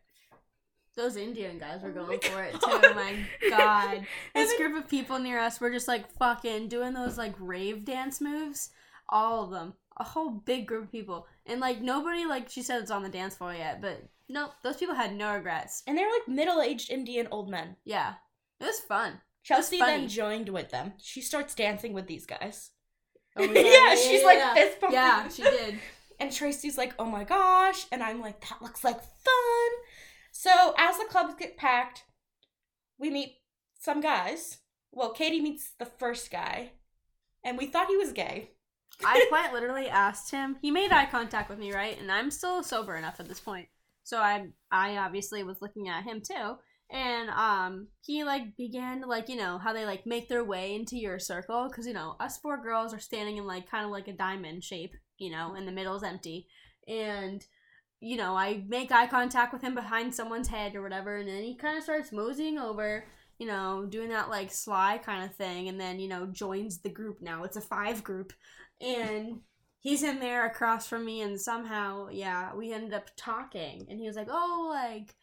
Those 0.96 1.16
Indian 1.16 1.58
guys 1.58 1.82
were 1.82 1.90
Oh 1.90 2.06
going 2.06 2.20
my 2.22 2.28
for 2.28 2.42
it 2.42 2.52
too. 2.60 2.94
My 2.94 3.16
God. 3.50 4.06
This 4.34 4.50
then- 4.50 4.58
group 4.70 4.82
of 4.84 4.88
people 4.90 5.18
near 5.18 5.38
us 5.38 5.60
were 5.60 5.70
just 5.70 5.88
like 5.88 6.10
fucking 6.18 6.68
doing 6.68 6.92
those 6.94 7.18
like 7.18 7.34
rave 7.38 7.84
dance 7.84 8.20
moves. 8.20 8.70
All 9.08 9.44
of 9.44 9.50
them. 9.50 9.74
A 9.96 10.04
whole 10.04 10.30
big 10.30 10.66
group 10.66 10.84
of 10.84 10.92
people. 10.92 11.26
And 11.46 11.60
like 11.60 11.80
nobody, 11.80 12.24
like 12.26 12.48
she 12.50 12.62
said, 12.62 12.82
it's 12.82 12.90
on 12.90 13.02
the 13.02 13.08
dance 13.08 13.36
floor 13.36 13.54
yet. 13.54 13.80
But 13.80 14.02
nope, 14.28 14.50
those 14.62 14.76
people 14.76 14.94
had 14.94 15.14
no 15.14 15.34
regrets. 15.34 15.82
and 15.86 15.96
they 15.96 16.02
were 16.02 16.10
like 16.10 16.28
middle-aged 16.28 16.90
Indian 16.90 17.28
old 17.30 17.48
men. 17.50 17.76
Yeah. 17.84 18.14
It 18.60 18.64
was 18.64 18.80
fun. 18.80 19.20
Chelsea 19.42 19.78
funny. 19.78 20.00
then 20.00 20.08
joined 20.08 20.48
with 20.48 20.70
them. 20.70 20.94
She 21.00 21.20
starts 21.20 21.54
dancing 21.54 21.92
with 21.92 22.06
these 22.06 22.26
guys. 22.26 22.70
Oh, 23.36 23.42
yeah, 23.52 23.94
she's 23.94 24.24
like 24.24 24.42
fist 24.54 24.80
pumping. 24.80 24.94
Yeah, 24.94 25.28
she 25.28 25.42
did. 25.42 25.78
And 26.20 26.32
Tracy's 26.32 26.78
like, 26.78 26.94
oh 27.00 27.06
my 27.06 27.24
gosh. 27.24 27.86
And 27.90 28.00
I'm 28.00 28.20
like, 28.20 28.40
that 28.48 28.62
looks 28.62 28.84
like 28.84 29.00
fun. 29.00 29.70
So 30.30 30.72
as 30.78 30.96
the 30.96 31.06
clubs 31.06 31.34
get 31.34 31.56
packed, 31.56 32.04
we 32.98 33.10
meet 33.10 33.34
some 33.80 34.00
guys. 34.00 34.58
Well, 34.92 35.10
Katie 35.10 35.40
meets 35.40 35.72
the 35.76 35.84
first 35.86 36.30
guy. 36.30 36.70
And 37.44 37.58
we 37.58 37.66
thought 37.66 37.88
he 37.88 37.96
was 37.96 38.12
gay. 38.12 38.50
I 39.02 39.26
quite 39.28 39.52
literally 39.52 39.88
asked 39.88 40.30
him. 40.30 40.56
He 40.60 40.70
made 40.70 40.92
eye 40.92 41.06
contact 41.06 41.48
with 41.50 41.58
me, 41.58 41.72
right? 41.72 41.98
And 41.98 42.12
I'm 42.12 42.30
still 42.30 42.62
sober 42.62 42.96
enough 42.96 43.18
at 43.20 43.28
this 43.28 43.40
point. 43.40 43.68
So 44.02 44.18
I 44.18 44.48
I 44.70 44.98
obviously 44.98 45.42
was 45.42 45.62
looking 45.62 45.88
at 45.88 46.04
him 46.04 46.20
too. 46.20 46.56
And 46.90 47.30
um 47.30 47.88
he 48.02 48.22
like 48.24 48.56
began 48.56 49.00
to 49.00 49.06
like, 49.06 49.28
you 49.28 49.36
know, 49.36 49.58
how 49.58 49.72
they 49.72 49.84
like 49.86 50.06
make 50.06 50.28
their 50.28 50.44
way 50.44 50.74
into 50.74 50.96
your 50.96 51.18
circle 51.18 51.68
cuz 51.70 51.86
you 51.86 51.94
know, 51.94 52.16
us 52.20 52.38
four 52.38 52.62
girls 52.62 52.92
are 52.94 53.00
standing 53.00 53.38
in 53.38 53.46
like 53.46 53.68
kind 53.68 53.84
of 53.84 53.90
like 53.90 54.06
a 54.08 54.12
diamond 54.12 54.62
shape, 54.62 54.94
you 55.18 55.30
know, 55.30 55.54
and 55.54 55.66
the 55.66 55.72
middle's 55.72 56.04
empty. 56.04 56.46
And 56.86 57.44
you 58.00 58.18
know, 58.18 58.36
I 58.36 58.62
make 58.68 58.92
eye 58.92 59.06
contact 59.06 59.52
with 59.52 59.62
him 59.62 59.74
behind 59.74 60.14
someone's 60.14 60.48
head 60.48 60.74
or 60.76 60.82
whatever, 60.82 61.16
and 61.16 61.28
then 61.28 61.42
he 61.42 61.56
kind 61.56 61.78
of 61.78 61.84
starts 61.84 62.12
moseying 62.12 62.58
over, 62.58 63.06
you 63.38 63.46
know, 63.46 63.86
doing 63.88 64.10
that 64.10 64.28
like 64.28 64.52
sly 64.52 65.00
kind 65.02 65.24
of 65.24 65.34
thing, 65.34 65.68
and 65.68 65.80
then, 65.80 65.98
you 65.98 66.08
know, 66.08 66.26
joins 66.26 66.80
the 66.82 66.90
group 66.90 67.22
now. 67.22 67.44
It's 67.44 67.56
a 67.56 67.62
five 67.62 68.04
group. 68.04 68.34
And 68.80 69.40
he's 69.80 70.02
in 70.02 70.20
there 70.20 70.46
across 70.46 70.86
from 70.86 71.04
me, 71.04 71.20
and 71.20 71.40
somehow, 71.40 72.08
yeah, 72.10 72.54
we 72.54 72.72
ended 72.72 72.94
up 72.94 73.10
talking. 73.16 73.86
And 73.88 73.98
he 74.00 74.06
was 74.06 74.16
like, 74.16 74.28
Oh, 74.30 74.68
like, 74.72 75.14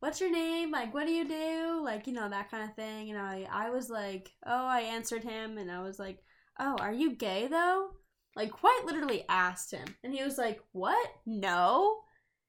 what's 0.00 0.20
your 0.20 0.30
name? 0.30 0.70
Like, 0.70 0.92
what 0.92 1.06
do 1.06 1.12
you 1.12 1.26
do? 1.26 1.80
Like, 1.82 2.06
you 2.06 2.12
know, 2.12 2.28
that 2.28 2.50
kind 2.50 2.68
of 2.68 2.74
thing. 2.74 3.10
And 3.10 3.18
I, 3.18 3.46
I 3.50 3.70
was 3.70 3.88
like, 3.88 4.30
Oh, 4.46 4.66
I 4.66 4.80
answered 4.80 5.24
him, 5.24 5.58
and 5.58 5.70
I 5.70 5.82
was 5.82 5.98
like, 5.98 6.18
Oh, 6.58 6.76
are 6.78 6.92
you 6.92 7.14
gay 7.14 7.46
though? 7.46 7.90
Like, 8.36 8.50
quite 8.50 8.82
literally 8.84 9.24
asked 9.28 9.72
him. 9.72 9.86
And 10.04 10.14
he 10.14 10.22
was 10.22 10.38
like, 10.38 10.60
What? 10.72 11.08
No. 11.26 12.00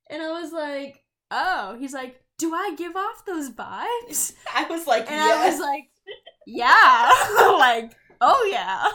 And 0.10 0.22
I 0.22 0.30
was 0.42 0.52
like, 0.52 1.04
Oh. 1.30 1.78
He's 1.80 1.94
like, 1.94 2.22
Do 2.38 2.54
I 2.54 2.76
give 2.78 2.96
off 2.96 3.26
those 3.26 3.50
vibes? 3.50 4.34
I 4.54 4.66
was 4.70 4.88
like, 4.88 5.10
And 5.10 5.16
yes. 5.16 5.38
I 5.38 5.50
was 5.50 5.60
like, 5.60 5.84
Yeah. 6.46 7.12
like, 7.58 7.96
oh 8.22 8.50
yeah. 8.52 8.86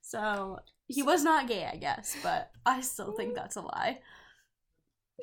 So 0.00 0.58
he 0.86 1.02
was 1.02 1.22
not 1.22 1.48
gay, 1.48 1.68
I 1.72 1.76
guess, 1.76 2.16
but 2.22 2.50
I 2.66 2.80
still 2.80 3.12
think 3.12 3.34
that's 3.34 3.56
a 3.56 3.60
lie. 3.60 4.00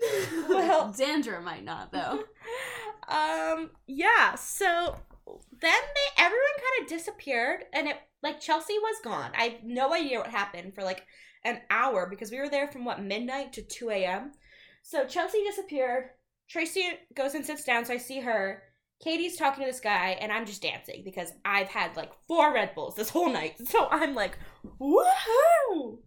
well, 0.49 0.93
Xandra 0.93 1.43
might 1.43 1.65
not 1.65 1.91
though. 1.91 2.23
um, 3.07 3.71
yeah. 3.87 4.35
So 4.35 4.95
then 5.25 5.41
they 5.61 6.23
everyone 6.23 6.47
kind 6.55 6.83
of 6.83 6.89
disappeared, 6.89 7.65
and 7.73 7.87
it 7.87 7.97
like 8.23 8.39
Chelsea 8.39 8.77
was 8.79 9.01
gone. 9.03 9.31
I 9.37 9.43
have 9.43 9.63
no 9.63 9.93
idea 9.93 10.19
what 10.19 10.29
happened 10.29 10.73
for 10.73 10.83
like 10.83 11.05
an 11.43 11.61
hour 11.69 12.07
because 12.09 12.31
we 12.31 12.39
were 12.39 12.49
there 12.49 12.67
from 12.67 12.85
what 12.85 13.01
midnight 13.01 13.53
to 13.53 13.61
two 13.61 13.89
a.m. 13.89 14.31
So 14.83 15.05
Chelsea 15.05 15.43
disappeared. 15.43 16.11
Tracy 16.49 16.91
goes 17.13 17.35
and 17.35 17.45
sits 17.45 17.65
down, 17.65 17.83
so 17.83 17.93
I 17.93 17.97
see 17.97 18.21
her. 18.21 18.63
Katie's 19.03 19.37
talking 19.37 19.63
to 19.63 19.69
this 19.69 19.79
guy, 19.79 20.17
and 20.19 20.31
I'm 20.31 20.45
just 20.45 20.61
dancing 20.61 21.03
because 21.03 21.31
I've 21.45 21.67
had 21.67 21.95
like 21.95 22.11
four 22.27 22.53
Red 22.53 22.73
Bulls 22.73 22.95
this 22.95 23.09
whole 23.09 23.31
night. 23.31 23.55
So 23.67 23.87
I'm 23.89 24.15
like, 24.15 24.37
woohoo! 24.79 25.99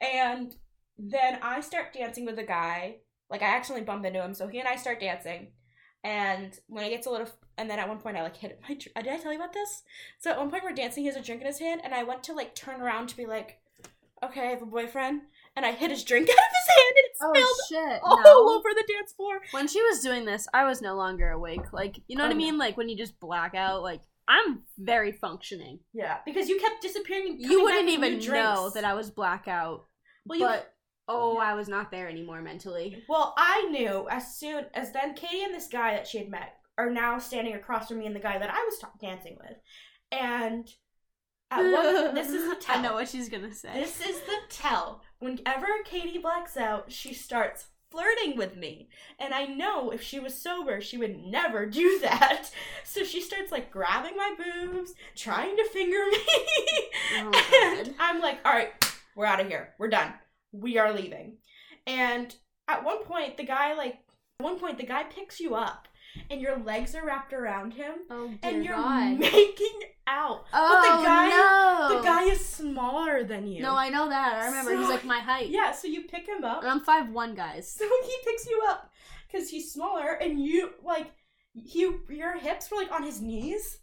And 0.00 0.54
then 0.98 1.38
I 1.42 1.60
start 1.60 1.92
dancing 1.92 2.24
with 2.24 2.36
the 2.36 2.42
guy. 2.42 2.96
Like 3.28 3.42
I 3.42 3.56
accidentally 3.56 3.84
bump 3.84 4.04
into 4.04 4.22
him, 4.22 4.34
so 4.34 4.48
he 4.48 4.58
and 4.58 4.68
I 4.68 4.76
start 4.76 5.00
dancing. 5.00 5.48
And 6.02 6.58
when 6.66 6.84
it 6.84 6.90
gets 6.90 7.06
a 7.06 7.10
little, 7.10 7.28
and 7.58 7.68
then 7.68 7.78
at 7.78 7.88
one 7.88 7.98
point 7.98 8.16
I 8.16 8.22
like 8.22 8.36
hit 8.36 8.58
my. 8.66 8.74
Did 8.74 8.92
I 8.96 9.18
tell 9.18 9.32
you 9.32 9.38
about 9.38 9.52
this? 9.52 9.82
So 10.18 10.30
at 10.30 10.38
one 10.38 10.50
point 10.50 10.64
we're 10.64 10.72
dancing, 10.72 11.02
he 11.02 11.08
has 11.08 11.16
a 11.16 11.22
drink 11.22 11.42
in 11.42 11.46
his 11.46 11.58
hand, 11.58 11.82
and 11.84 11.94
I 11.94 12.04
went 12.04 12.22
to 12.24 12.32
like 12.32 12.54
turn 12.54 12.80
around 12.80 13.08
to 13.08 13.16
be 13.16 13.26
like, 13.26 13.60
okay, 14.24 14.48
I 14.48 14.50
have 14.50 14.62
a 14.62 14.66
boyfriend, 14.66 15.22
and 15.60 15.66
I 15.66 15.72
hit 15.72 15.90
his 15.90 16.04
drink 16.04 16.26
out 16.30 16.32
of 16.32 16.38
his 16.38 16.76
hand, 16.76 16.94
and 16.96 17.04
it 17.04 17.12
oh, 17.20 17.32
spilled 17.34 17.90
shit! 17.90 18.00
all 18.04 18.22
no. 18.22 18.58
over 18.58 18.70
the 18.70 18.92
dance 18.92 19.12
floor. 19.12 19.40
When 19.50 19.68
she 19.68 19.82
was 19.82 20.00
doing 20.00 20.24
this, 20.24 20.48
I 20.54 20.64
was 20.64 20.80
no 20.80 20.94
longer 20.94 21.30
awake. 21.30 21.72
Like, 21.72 22.00
you 22.08 22.16
know 22.16 22.24
what 22.24 22.32
Oh, 22.32 22.34
I 22.34 22.38
mean? 22.38 22.56
Like 22.56 22.76
when 22.76 22.88
you 22.88 22.96
just 22.96 23.20
black 23.20 23.54
out. 23.54 23.82
Like 23.82 24.00
I'm 24.26 24.62
very 24.78 25.12
functioning. 25.12 25.80
Yeah, 25.92 26.18
because 26.24 26.48
you 26.48 26.58
kept 26.58 26.80
disappearing. 26.80 27.36
You 27.38 27.62
wouldn't 27.62 27.90
even 27.90 28.20
know 28.20 28.70
that 28.74 28.84
I 28.84 28.94
was 28.94 29.10
blackout. 29.10 29.86
Well, 30.24 30.38
you. 30.38 30.46
but 30.46 30.72
oh, 31.08 31.36
I 31.36 31.54
was 31.54 31.68
not 31.68 31.90
there 31.90 32.08
anymore 32.08 32.40
mentally. 32.40 33.02
Well, 33.08 33.34
I 33.36 33.68
knew 33.70 34.06
as 34.10 34.36
soon 34.38 34.64
as 34.72 34.92
then 34.92 35.14
Katie 35.14 35.44
and 35.44 35.54
this 35.54 35.68
guy 35.68 35.94
that 35.94 36.06
she 36.06 36.18
had 36.18 36.30
met 36.30 36.54
are 36.78 36.90
now 36.90 37.18
standing 37.18 37.54
across 37.54 37.88
from 37.88 37.98
me 37.98 38.06
and 38.06 38.16
the 38.16 38.20
guy 38.20 38.38
that 38.38 38.50
I 38.50 38.64
was 38.64 38.78
ta- 38.78 38.92
dancing 38.98 39.36
with, 39.38 39.58
and 40.10 40.66
at 41.50 41.60
one, 41.60 42.14
this 42.14 42.28
is 42.28 42.48
the 42.48 42.54
tell. 42.54 42.78
I 42.78 42.82
know 42.82 42.94
what 42.94 43.08
she's 43.08 43.28
gonna 43.28 43.52
say. 43.52 43.72
This 43.74 44.00
is 44.00 44.20
the 44.20 44.36
tell. 44.48 45.02
Whenever 45.20 45.66
Katie 45.84 46.18
blacks 46.18 46.56
out, 46.56 46.90
she 46.90 47.14
starts 47.14 47.66
flirting 47.90 48.36
with 48.36 48.56
me. 48.56 48.88
And 49.18 49.34
I 49.34 49.44
know 49.46 49.90
if 49.90 50.02
she 50.02 50.18
was 50.18 50.34
sober, 50.34 50.80
she 50.80 50.96
would 50.96 51.24
never 51.24 51.66
do 51.66 51.98
that. 52.02 52.50
So 52.84 53.04
she 53.04 53.20
starts 53.20 53.52
like 53.52 53.70
grabbing 53.70 54.16
my 54.16 54.34
boobs, 54.36 54.94
trying 55.14 55.56
to 55.56 55.68
finger 55.72 56.02
me. 56.10 56.22
Oh 57.18 57.76
and 57.78 57.94
I'm 57.98 58.20
like, 58.20 58.38
all 58.44 58.52
right, 58.52 58.72
we're 59.14 59.26
out 59.26 59.40
of 59.40 59.48
here. 59.48 59.74
We're 59.78 59.88
done. 59.88 60.12
We 60.52 60.78
are 60.78 60.92
leaving. 60.92 61.36
And 61.86 62.34
at 62.66 62.84
one 62.84 63.04
point, 63.04 63.36
the 63.36 63.44
guy, 63.44 63.74
like, 63.74 63.98
at 64.38 64.44
one 64.44 64.58
point, 64.58 64.78
the 64.78 64.86
guy 64.86 65.04
picks 65.04 65.40
you 65.40 65.54
up 65.54 65.86
and 66.30 66.40
your 66.40 66.58
legs 66.58 66.94
are 66.94 67.04
wrapped 67.06 67.32
around 67.32 67.72
him 67.74 67.94
Oh 68.10 68.32
and 68.42 68.64
you're 68.64 68.74
God. 68.76 69.18
making 69.18 69.80
out. 70.06 70.44
oh 70.52 70.82
the 70.98 71.04
guy- 71.04 71.28
no! 71.28 71.98
The 71.98 72.04
guy 72.04 72.24
is 72.24 72.44
smaller 72.44 73.24
than 73.24 73.46
you. 73.46 73.62
No, 73.62 73.74
I 73.76 73.88
know 73.88 74.08
that. 74.08 74.34
I 74.42 74.46
remember. 74.46 74.76
He's 74.76 74.88
like 74.88 75.04
my 75.04 75.20
height. 75.20 75.48
Yeah, 75.50 75.72
so 75.72 75.88
you 75.88 76.02
pick 76.02 76.26
him 76.26 76.44
up. 76.44 76.62
And 76.62 76.70
I'm 76.70 76.80
five 76.80 77.10
one, 77.10 77.34
guys. 77.34 77.70
So 77.72 77.84
he 78.04 78.16
picks 78.24 78.46
you 78.46 78.62
up 78.68 78.90
because 79.30 79.48
he's 79.50 79.72
smaller, 79.72 80.12
and 80.12 80.42
you 80.42 80.70
like 80.82 81.10
you 81.54 82.00
your 82.08 82.38
hips 82.38 82.70
were 82.70 82.76
like 82.76 82.92
on 82.92 83.02
his 83.02 83.20
knees 83.20 83.78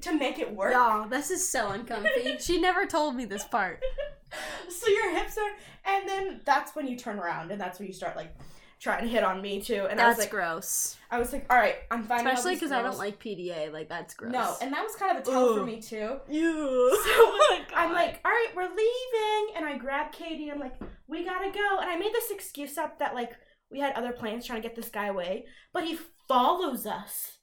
to 0.00 0.12
make 0.18 0.38
it 0.38 0.54
work. 0.54 0.72
Y'all, 0.72 1.08
this 1.08 1.30
is 1.30 1.48
so 1.48 1.68
uncomfy. 1.70 2.36
she 2.40 2.60
never 2.60 2.86
told 2.86 3.14
me 3.14 3.24
this 3.24 3.44
part. 3.44 3.82
so 4.68 4.88
your 4.88 5.16
hips 5.16 5.36
are, 5.38 5.92
and 5.94 6.08
then 6.08 6.40
that's 6.44 6.74
when 6.74 6.86
you 6.88 6.96
turn 6.96 7.18
around, 7.18 7.50
and 7.50 7.60
that's 7.60 7.78
when 7.78 7.86
you 7.86 7.94
start 7.94 8.16
like 8.16 8.34
trying 8.80 9.02
to 9.02 9.08
hit 9.08 9.24
on 9.24 9.42
me 9.42 9.60
too. 9.60 9.86
And 9.90 10.00
I 10.00 10.08
was 10.08 10.18
like, 10.18 10.30
gross. 10.30 10.96
I 11.10 11.18
was 11.18 11.32
like, 11.32 11.46
all 11.50 11.56
right, 11.56 11.76
I'm 11.90 12.04
fine. 12.04 12.26
Especially 12.26 12.54
because 12.54 12.70
I 12.72 12.82
don't 12.82 12.98
like 12.98 13.22
PDA. 13.22 13.72
Like 13.72 13.88
that's 13.88 14.14
gross. 14.14 14.32
No, 14.32 14.56
and 14.60 14.72
that 14.72 14.82
was 14.84 14.94
kind 14.94 15.16
of 15.16 15.26
a 15.26 15.30
tell 15.30 15.56
for 15.56 15.64
me 15.64 15.80
too. 15.80 16.18
you. 16.28 16.90
So 17.04 17.10
oh 17.10 17.60
I'm 17.74 17.92
like, 17.92 18.20
all 18.24 18.30
right, 18.30 18.48
we're 18.54 18.62
leaving, 18.68 19.56
and 19.56 19.64
I 19.64 19.76
grab 19.78 20.12
Katie. 20.12 20.50
I'm 20.50 20.60
like, 20.60 20.74
we 21.06 21.24
gotta 21.24 21.50
go, 21.50 21.78
and 21.80 21.90
I 21.90 21.96
made 21.96 22.12
this 22.12 22.30
excuse 22.30 22.78
up 22.78 22.98
that 22.98 23.14
like 23.14 23.32
we 23.70 23.80
had 23.80 23.94
other 23.94 24.12
plans 24.12 24.46
trying 24.46 24.62
to 24.62 24.66
get 24.68 24.76
this 24.76 24.88
guy 24.88 25.06
away, 25.08 25.46
but 25.72 25.84
he 25.84 25.98
follows 26.28 26.86
us 26.86 27.38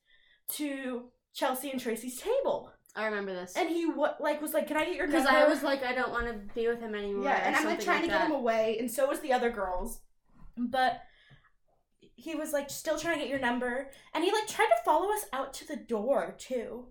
to 0.53 1.05
Chelsea 1.33 1.69
and 1.71 1.79
Tracy's 1.81 2.19
table, 2.21 2.71
I 2.95 3.05
remember 3.05 3.33
this. 3.33 3.55
and 3.57 3.67
he 3.69 3.85
what 3.89 4.21
like 4.21 4.41
was 4.41 4.53
like, 4.53 4.67
can 4.67 4.77
I 4.77 4.85
get 4.85 4.95
your 4.95 5.07
Because 5.07 5.25
number? 5.25 5.39
I 5.39 5.47
was 5.49 5.63
like, 5.63 5.83
I 5.83 5.93
don't 5.93 6.11
want 6.11 6.27
to 6.27 6.53
be 6.53 6.67
with 6.67 6.79
him 6.79 6.95
anymore. 6.95 7.25
yeah, 7.25 7.45
and 7.47 7.55
I'm 7.55 7.65
like 7.65 7.81
trying 7.83 8.03
to 8.03 8.07
get 8.07 8.21
him 8.21 8.31
away, 8.31 8.77
and 8.79 8.89
so 8.89 9.07
was 9.07 9.19
the 9.19 9.33
other 9.33 9.49
girls, 9.49 9.99
but. 10.57 11.01
He 12.15 12.33
was 12.35 12.53
like 12.53 12.69
still 12.69 12.97
trying 12.97 13.15
to 13.15 13.21
get 13.21 13.29
your 13.29 13.39
number, 13.39 13.91
and 14.13 14.23
he 14.23 14.31
like 14.31 14.47
tried 14.47 14.67
to 14.67 14.83
follow 14.85 15.11
us 15.13 15.25
out 15.33 15.53
to 15.55 15.67
the 15.67 15.75
door 15.75 16.35
too. 16.37 16.85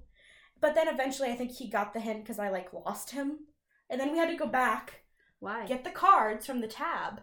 But 0.60 0.74
then 0.74 0.88
eventually, 0.88 1.30
I 1.30 1.34
think 1.34 1.52
he 1.52 1.68
got 1.68 1.92
the 1.92 2.00
hint 2.00 2.22
because 2.22 2.38
I 2.38 2.50
like 2.50 2.72
lost 2.72 3.10
him, 3.10 3.38
and 3.90 4.00
then 4.00 4.12
we 4.12 4.18
had 4.18 4.30
to 4.30 4.36
go 4.36 4.46
back 4.46 5.02
Why? 5.40 5.66
get 5.66 5.84
the 5.84 5.90
cards 5.90 6.46
from 6.46 6.60
the 6.60 6.68
tab. 6.68 7.22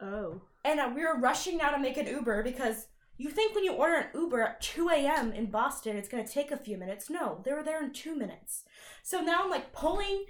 oh. 0.00 0.42
And 0.64 0.80
uh, 0.80 0.90
we 0.92 1.02
were 1.04 1.20
rushing 1.20 1.58
now 1.58 1.70
to 1.70 1.78
make 1.78 1.96
an 1.96 2.08
Uber 2.08 2.42
because 2.42 2.88
You 3.18 3.30
think 3.30 3.54
when 3.54 3.62
you 3.64 3.72
order 3.72 3.94
an 3.96 4.08
Uber 4.14 4.42
at 4.42 4.60
2 4.60 4.88
a.m. 4.90 5.32
in 5.32 5.46
Boston, 5.50 5.96
it's 5.96 6.08
gonna 6.08 6.26
take 6.26 6.50
a 6.50 6.56
few 6.56 6.76
minutes. 6.76 7.08
No, 7.08 7.40
they 7.44 7.52
were 7.52 7.62
there 7.62 7.82
in 7.82 7.92
two 7.92 8.16
minutes. 8.16 8.64
So 9.04 9.20
now 9.20 9.42
I'm 9.44 9.50
like 9.50 9.72
pulling. 9.72 10.24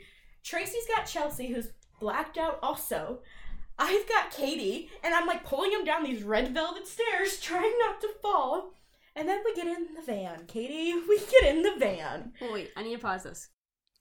Tracy's 0.45 0.87
got 0.95 1.07
Chelsea, 1.07 1.49
who's 1.49 1.73
blacked 2.01 2.37
out 2.39 2.59
also. 2.63 3.23
I've 3.79 4.09
got 4.09 4.31
Katie, 4.31 4.91
and 5.05 5.15
I'm 5.15 5.27
like 5.27 5.45
pulling 5.45 5.71
him 5.73 5.85
down 5.85 6.05
these 6.05 6.23
red 6.23 6.55
velvet 6.55 6.87
stairs, 6.87 7.39
trying 7.43 7.75
not 7.79 8.01
to 8.01 8.09
fall. 8.23 8.73
And 9.15 9.29
then 9.29 9.43
we 9.45 9.55
get 9.55 9.67
in 9.67 9.95
the 9.95 10.03
van. 10.03 10.45
Katie, 10.47 10.95
we 11.09 11.19
get 11.19 11.55
in 11.55 11.63
the 11.63 11.77
van. 11.79 12.33
Oh, 12.43 12.53
wait, 12.53 12.71
I 12.77 12.83
need 12.83 12.97
to 12.97 13.03
pause 13.03 13.23
this. 13.25 13.49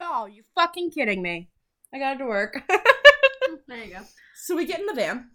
Oh, 0.01 0.25
you 0.25 0.43
fucking 0.55 0.91
kidding 0.91 1.21
me. 1.21 1.49
I 1.93 1.99
got 1.99 2.15
to 2.15 2.25
work. 2.25 2.61
There 3.67 3.83
you 3.83 3.93
go. 3.93 4.01
so 4.35 4.55
we 4.55 4.65
get 4.65 4.79
in 4.79 4.85
the 4.87 4.93
van. 4.93 5.29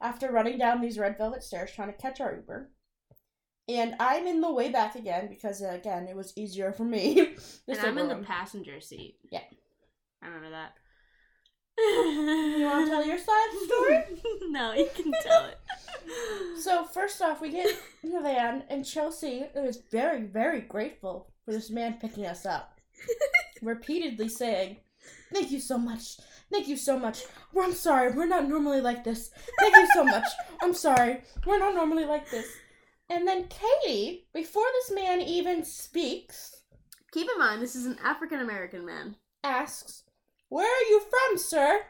After 0.00 0.32
running 0.32 0.58
down 0.58 0.80
these 0.80 0.98
red 0.98 1.16
velvet 1.16 1.42
stairs 1.42 1.70
trying 1.74 1.92
to 1.92 1.98
catch 1.98 2.20
our 2.20 2.34
Uber. 2.34 2.70
And 3.68 3.94
I'm 4.00 4.26
in 4.26 4.40
the 4.40 4.52
way 4.52 4.70
back 4.70 4.94
again 4.96 5.28
because, 5.28 5.62
uh, 5.62 5.70
again, 5.74 6.08
it 6.08 6.16
was 6.16 6.32
easier 6.36 6.72
for 6.72 6.84
me. 6.84 7.36
And 7.68 7.78
I'm 7.80 7.98
in 7.98 8.08
the 8.08 8.16
passenger 8.16 8.80
seat. 8.80 9.18
Yeah. 9.30 9.42
I 10.22 10.26
remember 10.26 10.50
that. 10.50 10.72
You 11.82 12.64
want 12.64 12.86
to 12.86 12.90
tell 12.90 13.06
your 13.06 13.18
side 13.18 13.48
of 13.52 13.60
the 13.60 13.66
story? 13.66 14.04
no, 14.50 14.72
you 14.72 14.88
can 14.94 15.12
tell 15.22 15.46
it. 15.46 15.58
So 16.58 16.84
first 16.84 17.22
off, 17.22 17.40
we 17.40 17.50
get 17.50 17.74
in 18.02 18.10
the 18.10 18.20
van, 18.20 18.64
and 18.68 18.84
Chelsea 18.84 19.44
is 19.54 19.82
very, 19.90 20.22
very 20.22 20.60
grateful 20.60 21.32
for 21.44 21.52
this 21.52 21.70
man 21.70 21.98
picking 22.00 22.26
us 22.26 22.44
up, 22.44 22.80
repeatedly 23.62 24.28
saying, 24.28 24.78
"Thank 25.32 25.50
you 25.52 25.60
so 25.60 25.78
much, 25.78 26.18
thank 26.50 26.66
you 26.68 26.76
so 26.76 26.98
much. 26.98 27.22
Well, 27.52 27.66
I'm 27.66 27.72
sorry, 27.72 28.12
we're 28.12 28.26
not 28.26 28.48
normally 28.48 28.80
like 28.80 29.04
this. 29.04 29.30
Thank 29.60 29.76
you 29.76 29.88
so 29.94 30.04
much. 30.04 30.26
I'm 30.60 30.74
sorry, 30.74 31.22
we're 31.46 31.58
not 31.58 31.74
normally 31.74 32.04
like 32.04 32.28
this." 32.30 32.46
And 33.08 33.26
then 33.26 33.48
Katie, 33.48 34.26
before 34.34 34.66
this 34.74 34.92
man 34.94 35.20
even 35.20 35.64
speaks, 35.64 36.62
Keep 37.12 37.28
in 37.30 37.38
mind, 37.38 37.60
this 37.60 37.76
is 37.76 37.84
an 37.84 37.98
African 38.02 38.40
American 38.40 38.86
man. 38.86 39.16
asks, 39.44 40.04
"Where 40.52 40.66
are 40.66 40.88
you 40.90 41.00
from, 41.00 41.38
sir?" 41.38 41.80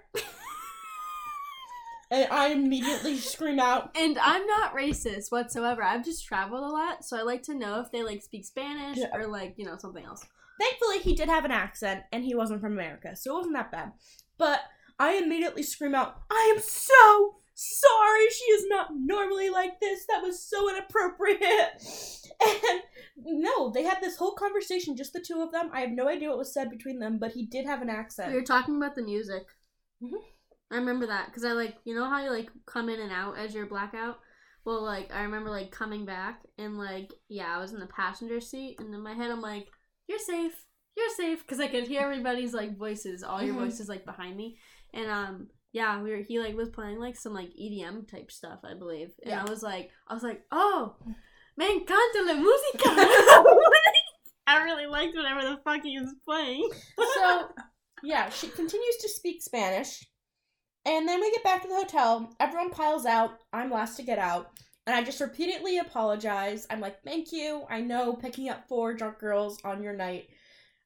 and 2.13 2.29
I 2.31 2.49
immediately 2.49 3.17
scream 3.17 3.59
out, 3.59 3.91
And 3.97 4.17
I'm 4.19 4.47
not 4.47 4.73
racist 4.73 5.33
whatsoever. 5.33 5.83
I've 5.83 6.05
just 6.05 6.25
traveled 6.25 6.63
a 6.63 6.69
lot, 6.69 7.05
so 7.05 7.19
I 7.19 7.23
like 7.23 7.43
to 7.45 7.55
know 7.55 7.81
if 7.81 7.91
they 7.91 8.05
like 8.05 8.23
speak 8.23 8.45
Spanish 8.45 8.99
Yeah. 8.99 9.09
or 9.15 9.27
like, 9.27 9.55
you 9.57 9.65
know, 9.65 9.77
something 9.79 10.05
else. 10.05 10.25
Thankfully, 10.61 10.99
he 11.01 11.15
did 11.17 11.29
have 11.29 11.45
an 11.45 11.51
accent 11.51 12.05
and 12.13 12.23
he 12.23 12.37
wasn't 12.37 12.61
from 12.61 12.75
America, 12.75 13.17
so 13.17 13.33
it 13.33 13.37
wasn't 13.39 13.55
that 13.57 13.73
bad. 13.73 13.93
But 14.39 14.61
I 14.97 15.15
immediately 15.15 15.65
scream 15.65 15.95
out, 15.97 16.21
I 16.31 16.53
am 16.55 16.63
so 16.63 17.42
sorry. 17.55 18.27
She 18.31 18.45
is 18.53 18.67
not 18.69 18.89
normally 18.95 19.51
like 19.51 19.81
this. 19.81 20.07
That 20.07 20.23
was 20.23 20.43
so 20.43 20.69
inappropriate. 20.71 21.41
And 22.45 22.83
no, 23.43 23.71
they 23.71 23.85
had 23.85 23.99
this 24.01 24.17
whole 24.17 24.33
conversation, 24.33 24.97
just 24.97 25.13
the 25.13 25.21
two 25.21 25.43
of 25.43 25.53
them. 25.53 25.71
I 25.73 25.81
have 25.81 25.91
no 25.91 26.09
idea 26.09 26.29
what 26.29 26.39
was 26.39 26.53
said 26.53 26.71
between 26.71 26.99
them, 26.99 27.19
but 27.19 27.31
he 27.33 27.47
did 27.47 27.67
have 27.67 27.83
an 27.83 27.91
accent. 27.91 28.31
We 28.33 28.35
were 28.41 28.43
talking 28.45 28.77
about 28.77 28.97
the 28.97 29.03
music. 29.03 29.45
Mhm. 30.03 30.19
I 30.73 30.77
remember 30.77 31.07
that 31.07 31.27
because 31.27 31.45
I 31.45 31.53
like, 31.53 31.77
you 31.85 31.95
know 31.95 32.09
how 32.09 32.25
you 32.25 32.31
like 32.31 32.51
come 32.67 32.89
in 32.89 32.99
and 32.99 33.13
out 33.13 33.39
as 33.39 33.55
your 33.55 33.67
blackout. 33.67 34.19
Well, 34.65 34.83
like 34.83 35.13
I 35.15 35.23
remember 35.23 35.51
like 35.51 35.71
coming 35.71 36.05
back 36.07 36.41
and 36.59 36.79
like 36.79 37.13
yeah, 37.29 37.55
I 37.55 37.61
was 37.61 37.73
in 37.73 37.81
the 37.81 37.87
passenger 37.87 38.41
seat 38.41 38.81
and 38.81 38.93
in 38.95 39.03
my 39.03 39.13
head 39.15 39.31
I'm 39.31 39.43
like, 39.43 39.69
you're 40.09 40.19
safe, 40.19 40.65
you're 40.97 41.11
safe, 41.17 41.41
because 41.47 41.61
I 41.61 41.69
could 41.69 41.87
hear 41.87 42.01
everybody's 42.01 42.55
like 42.55 42.77
voices, 42.77 43.23
all 43.23 43.43
your 43.43 43.55
Mhm. 43.55 43.59
voices 43.65 43.89
like 43.89 44.05
behind 44.05 44.37
me, 44.37 44.59
and 44.95 45.09
um 45.11 45.49
yeah, 45.73 46.03
we 46.03 46.11
were 46.11 46.19
he 46.19 46.39
like 46.39 46.55
was 46.57 46.69
playing 46.69 46.99
like 46.99 47.17
some 47.17 47.35
like 47.35 47.51
EDM 47.51 48.09
type 48.09 48.31
stuff, 48.31 48.61
I 48.65 48.75
believe, 48.75 49.11
and 49.23 49.31
Yeah. 49.31 49.43
I 49.43 49.51
was 49.51 49.63
like, 49.63 49.91
I 50.09 50.15
was 50.15 50.23
like, 50.23 50.43
oh, 50.51 50.97
me 51.57 51.67
encanta 51.67 52.27
la 52.27 52.35
música. 52.35 52.89
I 54.47 54.63
really 54.65 54.87
liked 54.87 55.17
whatever 55.17 55.43
the 55.43 55.61
fuck 55.65 55.83
he 55.83 55.99
was 55.99 56.15
playing. 56.25 56.69
so 57.15 57.49
yeah, 58.03 58.29
she 58.29 58.49
continues 58.49 58.97
to 59.01 59.09
speak 59.09 59.43
Spanish. 59.43 60.05
And 60.85 61.07
then 61.09 61.21
we 61.21 61.31
get 61.31 61.45
back 61.45 61.63
to 61.63 61.69
the 61.69 61.77
hotel. 61.77 62.35
Everyone 62.41 62.71
piles 62.71 63.07
out. 63.07 63.39
I'm 63.53 63.71
last 63.71 63.97
to 63.99 64.03
get 64.03 64.19
out. 64.19 64.51
And 64.85 64.97
I 64.97 65.05
just 65.05 65.21
repeatedly 65.21 65.79
apologize. 65.79 66.67
I'm 66.69 66.81
like, 66.81 67.01
thank 67.05 67.31
you. 67.31 67.63
I 67.71 67.81
know 67.81 68.15
picking 68.15 68.49
up 68.49 68.67
four 68.69 68.93
drunk 68.93 69.21
girls 69.21 69.59
on 69.65 69.81
your 69.81 69.93
night 69.95 70.27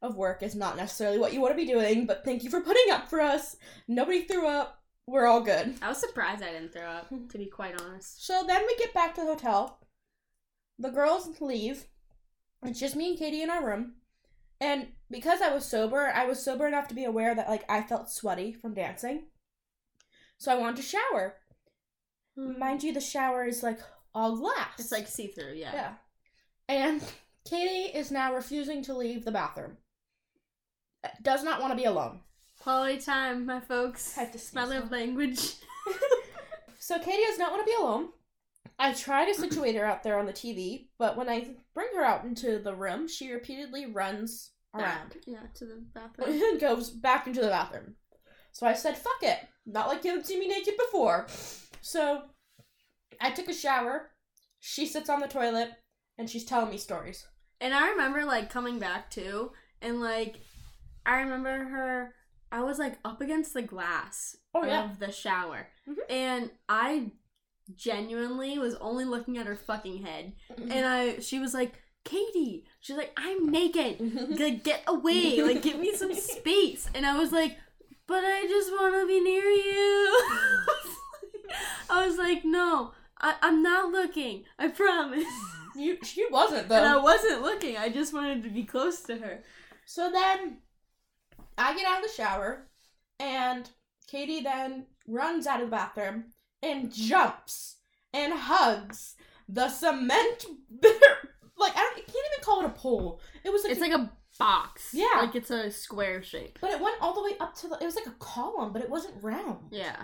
of 0.02 0.16
work 0.16 0.42
is 0.42 0.54
not 0.54 0.76
necessarily 0.76 1.18
what 1.18 1.32
you 1.32 1.40
want 1.40 1.52
to 1.52 1.56
be 1.56 1.70
doing, 1.70 2.06
but 2.06 2.24
thank 2.24 2.44
you 2.44 2.50
for 2.50 2.60
putting 2.60 2.92
up 2.92 3.08
for 3.08 3.20
us. 3.20 3.56
Nobody 3.88 4.22
threw 4.22 4.46
up. 4.46 4.82
We're 5.06 5.26
all 5.26 5.40
good. 5.40 5.76
I 5.80 5.88
was 5.88 5.98
surprised 5.98 6.42
I 6.42 6.52
didn't 6.52 6.72
throw 6.72 6.86
up, 6.86 7.08
to 7.08 7.38
be 7.38 7.46
quite 7.46 7.80
honest. 7.80 8.26
So 8.26 8.44
then 8.46 8.62
we 8.66 8.76
get 8.76 8.92
back 8.92 9.14
to 9.14 9.20
the 9.20 9.28
hotel. 9.28 9.78
The 10.78 10.90
girls 10.90 11.40
leave. 11.40 11.86
It's 12.64 12.80
just 12.80 12.96
me 12.96 13.10
and 13.10 13.18
Katie 13.18 13.42
in 13.42 13.50
our 13.50 13.64
room. 13.64 13.94
And 14.60 14.88
because 15.10 15.42
I 15.42 15.52
was 15.54 15.64
sober, 15.64 16.10
I 16.14 16.26
was 16.26 16.42
sober 16.42 16.66
enough 16.66 16.88
to 16.88 16.94
be 16.94 17.04
aware 17.04 17.34
that 17.34 17.48
like 17.48 17.64
I 17.68 17.82
felt 17.82 18.10
sweaty 18.10 18.52
from 18.52 18.74
dancing. 18.74 19.26
So 20.38 20.52
I 20.52 20.56
wanted 20.56 20.76
to 20.76 20.82
shower. 20.82 21.36
Hmm. 22.36 22.58
Mind 22.58 22.82
you, 22.82 22.92
the 22.92 23.00
shower 23.00 23.46
is 23.46 23.62
like 23.62 23.78
all 24.14 24.36
glass. 24.36 24.70
It's 24.78 24.92
like 24.92 25.06
see 25.06 25.28
through, 25.28 25.54
yeah. 25.54 25.72
yeah. 25.72 25.92
And 26.68 27.02
Katie 27.48 27.96
is 27.96 28.10
now 28.10 28.34
refusing 28.34 28.82
to 28.84 28.96
leave 28.96 29.24
the 29.24 29.32
bathroom. 29.32 29.76
Does 31.22 31.44
not 31.44 31.60
want 31.60 31.72
to 31.72 31.76
be 31.76 31.84
alone. 31.84 32.20
Quality 32.60 33.00
time, 33.00 33.46
my 33.46 33.60
folks. 33.60 34.16
I 34.16 34.22
have 34.22 34.32
to 34.32 34.54
my 34.54 34.64
love 34.64 34.90
language. 34.90 35.54
So 36.86 37.00
Katie 37.00 37.24
does 37.26 37.36
not 37.36 37.50
want 37.50 37.66
to 37.66 37.72
be 37.72 37.76
alone. 37.76 38.10
I 38.78 38.92
try 38.92 39.24
to 39.24 39.34
situate 39.34 39.74
her 39.74 39.84
out 39.84 40.04
there 40.04 40.20
on 40.20 40.26
the 40.26 40.32
TV, 40.32 40.86
but 41.00 41.16
when 41.16 41.28
I 41.28 41.56
bring 41.74 41.88
her 41.96 42.04
out 42.04 42.24
into 42.24 42.60
the 42.60 42.76
room, 42.76 43.08
she 43.08 43.32
repeatedly 43.32 43.86
runs 43.86 44.52
around 44.72 45.08
Back, 45.08 45.16
Yeah, 45.26 45.42
to 45.56 45.64
the 45.64 45.84
bathroom. 45.92 46.40
and 46.52 46.60
goes 46.60 46.90
back 46.90 47.26
into 47.26 47.40
the 47.40 47.48
bathroom. 47.48 47.96
So 48.52 48.68
I 48.68 48.74
said, 48.74 48.96
fuck 48.96 49.20
it. 49.22 49.38
Not 49.66 49.88
like 49.88 50.04
you 50.04 50.10
haven't 50.10 50.26
seen 50.26 50.38
me 50.38 50.46
naked 50.46 50.74
before. 50.76 51.26
So 51.80 52.22
I 53.20 53.32
took 53.32 53.48
a 53.48 53.52
shower. 53.52 54.12
She 54.60 54.86
sits 54.86 55.10
on 55.10 55.18
the 55.18 55.26
toilet 55.26 55.70
and 56.18 56.30
she's 56.30 56.44
telling 56.44 56.70
me 56.70 56.78
stories. 56.78 57.26
And 57.60 57.74
I 57.74 57.90
remember 57.90 58.24
like 58.24 58.48
coming 58.48 58.78
back 58.78 59.10
too, 59.10 59.50
and 59.82 60.00
like 60.00 60.36
I 61.06 61.20
remember 61.20 61.64
her. 61.64 62.14
I 62.52 62.62
was 62.62 62.78
like 62.78 62.98
up 63.04 63.20
against 63.20 63.54
the 63.54 63.62
glass 63.62 64.36
Oh, 64.54 64.64
yeah. 64.64 64.84
of 64.90 64.98
the 64.98 65.10
shower, 65.12 65.68
Mhm. 65.88 65.94
and 66.10 66.50
I 66.68 67.10
genuinely 67.74 68.58
was 68.58 68.74
only 68.76 69.04
looking 69.04 69.38
at 69.38 69.46
her 69.46 69.56
fucking 69.56 70.04
head, 70.04 70.34
and 70.56 70.86
I 70.86 71.18
she 71.20 71.38
was 71.38 71.52
like, 71.54 71.74
"Katie," 72.04 72.64
she's 72.80 72.96
like, 72.96 73.12
"I'm 73.16 73.48
naked, 73.50 74.38
like 74.38 74.62
get 74.64 74.82
away, 74.86 75.42
like 75.42 75.62
give 75.62 75.78
me 75.78 75.94
some 75.94 76.14
space," 76.34 76.88
and 76.94 77.04
I 77.06 77.18
was 77.18 77.32
like, 77.32 77.56
"But 78.06 78.22
I 78.24 78.46
just 78.46 78.70
want 78.72 78.94
to 78.94 79.06
be 79.06 79.20
near 79.20 79.44
you." 79.44 80.22
I 81.90 82.06
was 82.06 82.18
like, 82.18 82.44
"No." 82.44 82.92
I, 83.18 83.34
I'm 83.40 83.62
not 83.62 83.90
looking. 83.92 84.44
I 84.58 84.68
promise. 84.68 85.24
you, 85.74 85.96
she 86.04 86.26
wasn't, 86.30 86.68
though. 86.68 86.76
And 86.76 86.86
I 86.86 86.98
wasn't 86.98 87.40
looking. 87.40 87.76
I 87.78 87.88
just 87.88 88.12
wanted 88.12 88.42
to 88.42 88.50
be 88.50 88.64
close 88.64 89.00
to 89.04 89.16
her. 89.16 89.42
So 89.86 90.10
then 90.12 90.58
I 91.58 91.74
get 91.74 91.86
out 91.86 92.02
of 92.02 92.08
the 92.08 92.14
shower, 92.14 92.68
and 93.18 93.68
Katie 94.06 94.42
then 94.42 94.86
runs 95.06 95.46
out 95.46 95.60
of 95.60 95.66
the 95.66 95.76
bathroom 95.76 96.24
and 96.62 96.92
jumps 96.92 97.76
and 98.12 98.32
hugs 98.32 99.14
the 99.48 99.68
cement. 99.68 100.46
like 101.58 101.72
I 101.76 101.80
don't, 101.80 101.96
you 101.96 102.04
can't 102.04 102.26
even 102.32 102.42
call 102.42 102.60
it 102.60 102.66
a 102.66 102.70
pole. 102.70 103.20
It 103.44 103.50
was 103.52 103.62
like, 103.62 103.72
It's 103.72 103.80
like 103.80 103.92
a 103.92 104.10
box. 104.38 104.90
Yeah. 104.92 105.06
Like 105.16 105.34
it's 105.34 105.50
a 105.50 105.70
square 105.70 106.22
shape. 106.22 106.58
but 106.60 106.70
it 106.70 106.80
went 106.80 106.96
all 107.00 107.14
the 107.14 107.22
way 107.22 107.36
up 107.40 107.54
to 107.56 107.68
the. 107.68 107.78
It 107.80 107.84
was 107.84 107.96
like 107.96 108.06
a 108.06 108.14
column, 108.18 108.72
but 108.72 108.82
it 108.82 108.90
wasn't 108.90 109.22
round. 109.22 109.68
Yeah. 109.70 109.96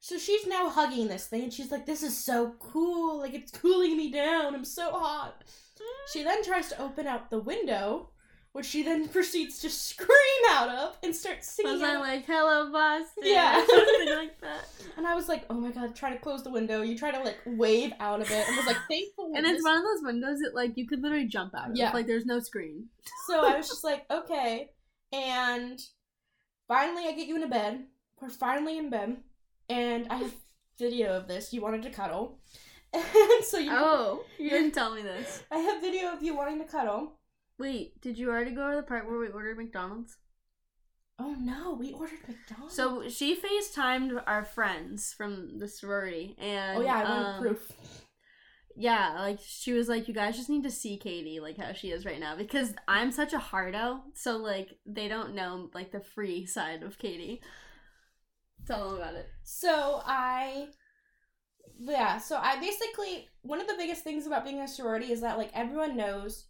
So 0.00 0.16
she's 0.16 0.46
now 0.46 0.68
hugging 0.68 1.08
this 1.08 1.26
thing, 1.26 1.42
and 1.42 1.52
she's 1.52 1.72
like, 1.72 1.84
"This 1.86 2.04
is 2.04 2.16
so 2.16 2.54
cool! 2.60 3.18
Like 3.18 3.34
it's 3.34 3.50
cooling 3.50 3.96
me 3.96 4.12
down. 4.12 4.54
I'm 4.54 4.64
so 4.64 4.92
hot." 4.92 5.42
Mm. 5.44 6.12
She 6.12 6.22
then 6.22 6.44
tries 6.44 6.68
to 6.68 6.80
open 6.80 7.06
out 7.06 7.30
the 7.30 7.40
window, 7.40 8.10
which 8.52 8.66
she 8.66 8.82
then 8.82 9.08
proceeds 9.08 9.58
to 9.60 9.70
scream 9.70 10.08
out 10.50 10.68
of 10.68 10.96
and 11.02 11.14
start 11.14 11.44
singing. 11.44 11.72
Was 11.74 11.82
I 11.82 11.98
like, 11.98 12.24
hello, 12.26 12.72
Boston? 12.72 13.22
Yeah. 13.22 13.64
Something 13.68 14.14
like 14.16 14.40
that. 14.40 14.68
and 14.96 15.06
I 15.06 15.14
was 15.14 15.28
like, 15.28 15.44
"Oh 15.50 15.54
my 15.54 15.70
god!" 15.70 15.94
Try 15.94 16.12
to 16.12 16.18
close 16.18 16.42
the 16.42 16.50
window. 16.50 16.82
You 16.82 16.96
try 16.98 17.10
to 17.10 17.20
like 17.20 17.38
wave 17.46 17.92
out 18.00 18.20
of 18.20 18.30
it, 18.30 18.48
and 18.48 18.56
was 18.56 18.66
like, 18.66 18.76
"Thankful." 18.88 19.32
And 19.36 19.46
it's 19.46 19.62
one 19.62 19.76
of 19.76 19.82
those 19.82 20.02
windows 20.02 20.38
that 20.40 20.54
like 20.54 20.76
you 20.76 20.86
could 20.86 21.02
literally 21.02 21.26
jump 21.26 21.54
out 21.54 21.70
of. 21.70 21.76
Yeah. 21.76 21.92
Like 21.92 22.06
there's 22.06 22.26
no 22.26 22.40
screen. 22.40 22.86
So 23.26 23.46
I 23.46 23.56
was 23.56 23.68
just 23.68 23.84
like, 23.84 24.04
"Okay," 24.10 24.70
and 25.12 25.80
finally 26.66 27.06
I 27.06 27.12
get 27.12 27.26
you 27.28 27.34
into 27.36 27.48
bed. 27.48 27.84
We're 28.20 28.30
finally 28.30 28.78
in 28.78 28.90
bed, 28.90 29.18
and 29.68 30.06
I 30.10 30.16
have 30.16 30.32
video 30.78 31.16
of 31.16 31.28
this. 31.28 31.52
You 31.52 31.60
wanted 31.60 31.82
to 31.82 31.90
cuddle, 31.90 32.38
and 32.92 33.04
so 33.44 33.58
you. 33.58 33.70
Oh, 33.72 34.24
you 34.38 34.50
didn't 34.50 34.72
tell 34.72 34.94
me 34.94 35.02
this. 35.02 35.42
I 35.52 35.58
have 35.58 35.80
video 35.80 36.12
of 36.12 36.22
you 36.22 36.34
wanting 36.36 36.58
to 36.58 36.64
cuddle. 36.64 37.17
Wait, 37.58 38.00
did 38.00 38.16
you 38.18 38.30
already 38.30 38.52
go 38.52 38.70
to 38.70 38.76
the 38.76 38.82
part 38.82 39.08
where 39.08 39.18
we 39.18 39.28
ordered 39.28 39.56
McDonald's? 39.58 40.16
Oh 41.18 41.34
no, 41.38 41.74
we 41.74 41.92
ordered 41.92 42.20
McDonald's. 42.28 42.74
So 42.74 43.08
she 43.08 43.36
FaceTimed 43.36 44.22
our 44.26 44.44
friends 44.44 45.12
from 45.16 45.58
the 45.58 45.66
sorority 45.66 46.36
and 46.38 46.78
oh 46.78 46.82
yeah, 46.82 46.98
I 46.98 47.04
wanted 47.04 47.26
um, 47.26 47.42
proof. 47.42 47.72
yeah, 48.76 49.16
like 49.18 49.40
she 49.44 49.72
was 49.72 49.88
like, 49.88 50.06
you 50.06 50.14
guys 50.14 50.36
just 50.36 50.48
need 50.48 50.62
to 50.62 50.70
see 50.70 50.96
Katie 50.96 51.40
like 51.40 51.56
how 51.56 51.72
she 51.72 51.90
is 51.90 52.06
right 52.06 52.20
now 52.20 52.36
because 52.36 52.74
I'm 52.86 53.10
such 53.10 53.32
a 53.32 53.38
hardo, 53.40 54.02
so 54.14 54.36
like 54.36 54.78
they 54.86 55.08
don't 55.08 55.34
know 55.34 55.70
like 55.74 55.90
the 55.90 56.00
free 56.00 56.46
side 56.46 56.84
of 56.84 56.98
Katie. 56.98 57.40
Tell 58.66 58.90
them 58.90 58.98
about 58.98 59.14
it. 59.14 59.28
So 59.42 60.00
I 60.06 60.68
yeah, 61.80 62.18
so 62.18 62.36
I 62.36 62.60
basically 62.60 63.28
one 63.42 63.60
of 63.60 63.66
the 63.66 63.76
biggest 63.76 64.04
things 64.04 64.26
about 64.26 64.44
being 64.44 64.60
a 64.60 64.68
sorority 64.68 65.10
is 65.10 65.20
that 65.22 65.38
like 65.38 65.50
everyone 65.54 65.96
knows 65.96 66.46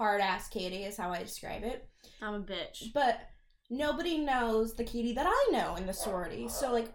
hard 0.00 0.22
ass 0.22 0.48
Katie 0.48 0.84
is 0.84 0.96
how 0.96 1.10
I 1.10 1.22
describe 1.22 1.62
it. 1.62 1.86
I'm 2.22 2.32
a 2.32 2.40
bitch. 2.40 2.94
But 2.94 3.20
nobody 3.68 4.16
knows 4.16 4.74
the 4.74 4.82
Katie 4.82 5.12
that 5.12 5.26
I 5.28 5.48
know 5.52 5.76
in 5.76 5.84
the 5.86 5.92
sorority. 5.92 6.48
So 6.48 6.72
like 6.72 6.86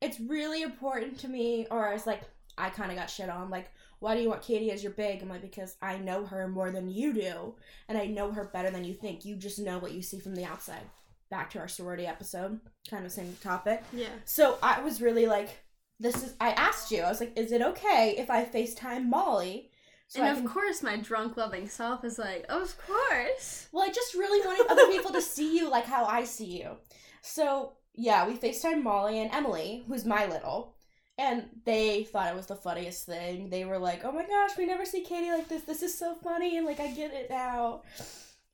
it's 0.00 0.20
really 0.20 0.62
important 0.62 1.18
to 1.18 1.28
me 1.28 1.66
or 1.72 1.88
I 1.88 1.92
was 1.92 2.06
like 2.06 2.22
I 2.56 2.70
kinda 2.70 2.94
got 2.94 3.10
shit 3.10 3.28
on, 3.28 3.50
like, 3.50 3.70
why 3.98 4.14
do 4.14 4.22
you 4.22 4.28
want 4.28 4.42
Katie 4.42 4.70
as 4.70 4.84
your 4.84 4.92
big? 4.92 5.22
I'm 5.22 5.28
like, 5.28 5.42
because 5.42 5.76
I 5.82 5.96
know 5.96 6.24
her 6.26 6.46
more 6.46 6.70
than 6.70 6.88
you 6.88 7.12
do, 7.12 7.54
and 7.88 7.96
I 7.96 8.06
know 8.06 8.30
her 8.30 8.50
better 8.52 8.70
than 8.70 8.84
you 8.84 8.94
think. 8.94 9.24
You 9.24 9.36
just 9.36 9.58
know 9.58 9.78
what 9.78 9.92
you 9.92 10.02
see 10.02 10.20
from 10.20 10.36
the 10.36 10.44
outside. 10.44 10.82
Back 11.30 11.50
to 11.50 11.58
our 11.58 11.68
sorority 11.68 12.06
episode, 12.06 12.60
kind 12.88 13.06
of 13.06 13.10
same 13.10 13.36
topic. 13.42 13.82
Yeah. 13.92 14.10
So 14.24 14.58
I 14.62 14.82
was 14.82 15.00
really 15.00 15.26
like, 15.26 15.64
this 15.98 16.22
is. 16.22 16.34
I 16.40 16.50
asked 16.50 16.90
you. 16.92 17.00
I 17.02 17.08
was 17.08 17.20
like, 17.20 17.32
is 17.36 17.50
it 17.52 17.62
okay 17.62 18.14
if 18.18 18.30
I 18.30 18.44
Facetime 18.44 19.08
Molly? 19.08 19.71
So 20.12 20.20
and 20.20 20.28
I 20.28 20.32
of 20.32 20.38
can- 20.40 20.48
course, 20.48 20.82
my 20.82 20.96
drunk 20.98 21.38
loving 21.38 21.66
self 21.70 22.04
is 22.04 22.18
like, 22.18 22.44
of 22.50 22.76
course. 22.86 23.68
Well, 23.72 23.82
I 23.82 23.88
just 23.90 24.12
really 24.12 24.46
wanted 24.46 24.66
other 24.70 24.86
people 24.88 25.10
to 25.12 25.22
see 25.22 25.56
you 25.56 25.70
like 25.70 25.86
how 25.86 26.04
I 26.04 26.24
see 26.24 26.60
you. 26.60 26.76
So 27.22 27.72
yeah, 27.94 28.26
we 28.26 28.36
Facetime 28.36 28.82
Molly 28.82 29.20
and 29.22 29.32
Emily, 29.32 29.84
who's 29.86 30.04
my 30.04 30.26
little, 30.26 30.76
and 31.16 31.44
they 31.64 32.04
thought 32.04 32.28
it 32.30 32.36
was 32.36 32.44
the 32.46 32.56
funniest 32.56 33.06
thing. 33.06 33.48
They 33.48 33.64
were 33.64 33.78
like, 33.78 34.04
"Oh 34.04 34.12
my 34.12 34.26
gosh, 34.26 34.58
we 34.58 34.66
never 34.66 34.84
see 34.84 35.02
Katie 35.02 35.30
like 35.30 35.48
this. 35.48 35.62
This 35.62 35.82
is 35.82 35.98
so 35.98 36.14
funny," 36.16 36.58
and 36.58 36.66
like 36.66 36.80
I 36.80 36.88
get 36.90 37.14
it 37.14 37.30
now. 37.30 37.82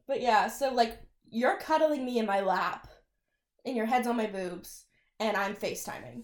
But 0.07 0.21
yeah, 0.21 0.47
so 0.47 0.73
like 0.73 1.01
you're 1.29 1.59
cuddling 1.59 2.05
me 2.05 2.19
in 2.19 2.27
my 2.27 2.41
lap, 2.41 2.87
and 3.65 3.77
your 3.77 3.87
head's 3.87 4.07
on 4.07 4.17
my 4.17 4.27
boobs, 4.27 4.85
and 5.19 5.37
I'm 5.37 5.55
Facetiming 5.57 6.23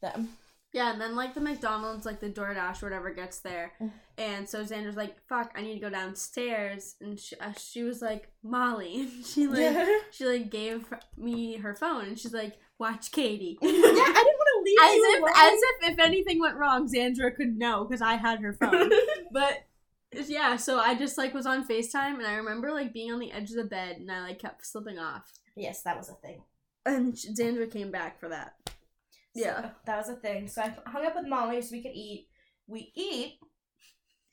them. 0.00 0.30
Yeah, 0.72 0.90
and 0.92 1.00
then 1.00 1.14
like 1.14 1.34
the 1.34 1.40
McDonald's, 1.40 2.06
like 2.06 2.20
the 2.20 2.30
DoorDash 2.30 2.82
or 2.82 2.86
whatever 2.86 3.10
gets 3.12 3.40
there, 3.40 3.72
and 4.16 4.48
so 4.48 4.64
Xandra's 4.64 4.96
like, 4.96 5.16
"Fuck, 5.28 5.52
I 5.54 5.60
need 5.60 5.74
to 5.74 5.80
go 5.80 5.90
downstairs," 5.90 6.96
and 7.00 7.20
she, 7.20 7.36
uh, 7.36 7.52
she 7.52 7.82
was 7.82 8.00
like, 8.00 8.30
"Molly," 8.42 9.00
and 9.02 9.26
she 9.26 9.46
like 9.46 9.86
she 10.10 10.24
like 10.24 10.50
gave 10.50 10.86
me 11.16 11.56
her 11.58 11.74
phone, 11.74 12.06
and 12.06 12.18
she's 12.18 12.32
like, 12.32 12.54
"Watch 12.78 13.12
Katie." 13.12 13.58
yeah, 13.62 13.68
I 13.68 13.72
didn't 13.72 13.92
want 13.92 14.48
to 14.54 14.62
leave 14.64 14.78
as 14.82 14.94
you 14.94 15.14
if 15.14 15.22
alone. 15.22 15.32
as 15.36 15.60
if 15.62 15.90
if 15.92 15.98
anything 15.98 16.40
went 16.40 16.56
wrong, 16.56 16.88
Xandra 16.90 17.34
could 17.34 17.56
know 17.58 17.84
because 17.84 18.00
I 18.00 18.14
had 18.14 18.40
her 18.40 18.54
phone. 18.54 18.90
but 19.32 19.64
yeah, 20.26 20.56
so 20.56 20.78
I 20.78 20.94
just 20.94 21.18
like 21.18 21.34
was 21.34 21.44
on 21.44 21.68
Facetime, 21.68 22.14
and 22.14 22.26
I 22.26 22.36
remember 22.36 22.72
like 22.72 22.94
being 22.94 23.12
on 23.12 23.18
the 23.18 23.32
edge 23.32 23.50
of 23.50 23.56
the 23.56 23.64
bed, 23.64 23.98
and 23.98 24.10
I 24.10 24.22
like 24.22 24.38
kept 24.38 24.66
slipping 24.66 24.98
off, 24.98 25.30
yes, 25.54 25.82
that 25.82 25.98
was 25.98 26.08
a 26.08 26.14
thing. 26.14 26.42
and 26.86 27.12
Xandra 27.12 27.70
came 27.70 27.90
back 27.90 28.18
for 28.18 28.30
that. 28.30 28.54
Yeah. 29.34 29.62
So, 29.62 29.70
that 29.86 29.96
was 29.98 30.08
a 30.08 30.14
thing. 30.16 30.46
So 30.48 30.62
I 30.62 30.74
hung 30.86 31.06
up 31.06 31.14
with 31.16 31.26
Molly 31.26 31.60
so 31.62 31.68
we 31.72 31.82
could 31.82 31.94
eat. 31.94 32.28
We 32.66 32.92
eat, 32.94 33.38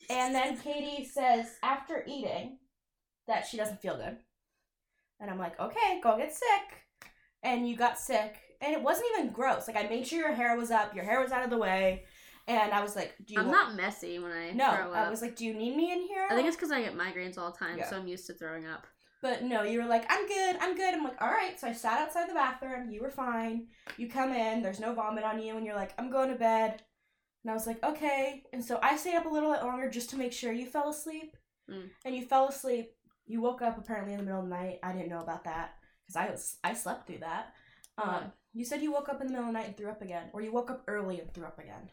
and 0.09 0.33
then 0.35 0.57
Katie 0.57 1.05
says 1.05 1.47
after 1.63 2.03
eating 2.07 2.59
that 3.27 3.45
she 3.47 3.57
doesn't 3.57 3.81
feel 3.81 3.97
good, 3.97 4.17
and 5.19 5.29
I'm 5.29 5.39
like, 5.39 5.59
okay, 5.59 5.99
go 6.01 6.17
get 6.17 6.33
sick. 6.33 7.01
And 7.43 7.67
you 7.67 7.75
got 7.75 7.97
sick, 7.99 8.35
and 8.61 8.73
it 8.73 8.81
wasn't 8.81 9.07
even 9.13 9.31
gross. 9.31 9.67
Like 9.67 9.77
I 9.77 9.87
made 9.89 10.05
sure 10.05 10.19
your 10.19 10.33
hair 10.33 10.55
was 10.57 10.71
up, 10.71 10.93
your 10.95 11.05
hair 11.05 11.21
was 11.21 11.31
out 11.31 11.43
of 11.43 11.49
the 11.49 11.57
way, 11.57 12.03
and 12.47 12.71
I 12.71 12.81
was 12.81 12.95
like, 12.95 13.13
do 13.25 13.33
you? 13.33 13.39
I'm 13.39 13.47
wa- 13.47 13.53
not 13.53 13.75
messy 13.75 14.19
when 14.19 14.31
I 14.31 14.51
No, 14.51 14.71
throw 14.71 14.91
up. 14.93 15.07
I 15.07 15.09
was 15.09 15.21
like, 15.21 15.35
do 15.35 15.45
you 15.45 15.53
need 15.53 15.75
me 15.75 15.91
in 15.91 16.01
here? 16.01 16.27
I 16.29 16.35
think 16.35 16.47
it's 16.47 16.55
because 16.57 16.71
I 16.71 16.81
get 16.81 16.97
migraines 16.97 17.37
all 17.37 17.51
the 17.51 17.57
time, 17.57 17.77
Yeah. 17.77 17.89
so 17.89 17.97
I'm 17.97 18.07
used 18.07 18.27
to 18.27 18.33
throwing 18.33 18.65
up. 18.67 18.85
But 19.21 19.43
no, 19.43 19.63
you 19.63 19.81
were 19.81 19.87
like, 19.87 20.05
I'm 20.09 20.27
good, 20.27 20.55
I'm 20.61 20.75
good. 20.75 20.93
I'm 20.93 21.03
like, 21.03 21.21
all 21.21 21.29
right. 21.29 21.59
So 21.59 21.67
I 21.67 21.73
sat 21.73 21.99
outside 21.99 22.29
the 22.29 22.33
bathroom. 22.33 22.89
You 22.89 23.01
were 23.01 23.09
fine. 23.09 23.67
You 23.97 24.07
come 24.07 24.31
in, 24.31 24.61
there's 24.61 24.79
no 24.79 24.93
vomit 24.93 25.25
on 25.25 25.41
you, 25.41 25.57
and 25.57 25.65
you're 25.65 25.75
like, 25.75 25.93
I'm 25.97 26.09
going 26.09 26.29
to 26.29 26.35
bed. 26.35 26.81
And 27.43 27.51
I 27.51 27.53
was 27.53 27.67
like, 27.67 27.83
okay. 27.83 28.43
And 28.53 28.63
so 28.63 28.79
I 28.81 28.95
stayed 28.95 29.15
up 29.15 29.25
a 29.25 29.29
little 29.29 29.51
bit 29.51 29.63
longer 29.63 29.89
just 29.89 30.09
to 30.11 30.17
make 30.17 30.33
sure 30.33 30.51
you 30.51 30.65
fell 30.65 30.89
asleep. 30.89 31.35
Mm. 31.69 31.89
And 32.05 32.15
you 32.15 32.25
fell 32.25 32.47
asleep. 32.47 32.91
You 33.27 33.41
woke 33.41 33.61
up 33.61 33.77
apparently 33.77 34.13
in 34.13 34.19
the 34.19 34.25
middle 34.25 34.41
of 34.41 34.49
the 34.49 34.55
night. 34.55 34.79
I 34.83 34.93
didn't 34.93 35.09
know 35.09 35.21
about 35.21 35.43
that 35.43 35.75
because 36.01 36.15
I 36.15 36.31
was 36.31 36.57
I 36.63 36.73
slept 36.73 37.05
through 37.05 37.19
that. 37.19 37.53
Um, 38.01 38.31
you 38.53 38.65
said 38.65 38.81
you 38.81 38.91
woke 38.91 39.09
up 39.09 39.21
in 39.21 39.27
the 39.27 39.33
middle 39.33 39.47
of 39.47 39.53
the 39.53 39.59
night 39.59 39.67
and 39.67 39.77
threw 39.77 39.89
up 39.89 40.01
again, 40.01 40.29
or 40.33 40.41
you 40.41 40.51
woke 40.51 40.71
up 40.71 40.83
early 40.87 41.19
and 41.19 41.31
threw 41.33 41.45
up 41.45 41.59
again. 41.59 41.89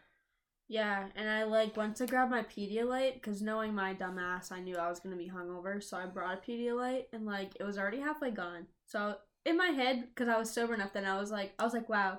Yeah, 0.68 1.06
and 1.14 1.30
I 1.30 1.44
like 1.44 1.76
went 1.76 1.96
to 1.96 2.06
grab 2.06 2.28
my 2.28 2.42
Pedialyte 2.42 3.14
because 3.14 3.40
knowing 3.40 3.74
my 3.74 3.94
dumbass, 3.94 4.50
I 4.50 4.60
knew 4.60 4.76
I 4.76 4.88
was 4.88 4.98
gonna 4.98 5.16
be 5.16 5.30
hungover, 5.30 5.82
so 5.82 5.96
I 5.96 6.06
brought 6.06 6.38
a 6.38 6.50
Pedialyte 6.50 7.04
and 7.12 7.24
like 7.24 7.52
it 7.60 7.64
was 7.64 7.78
already 7.78 8.00
halfway 8.00 8.32
gone. 8.32 8.66
So 8.84 9.16
in 9.44 9.56
my 9.56 9.68
head, 9.68 10.08
because 10.08 10.28
I 10.28 10.38
was 10.38 10.50
sober 10.50 10.74
enough, 10.74 10.92
then 10.92 11.04
I 11.04 11.20
was 11.20 11.30
like, 11.30 11.54
I 11.58 11.64
was 11.64 11.72
like, 11.72 11.88
wow, 11.88 12.18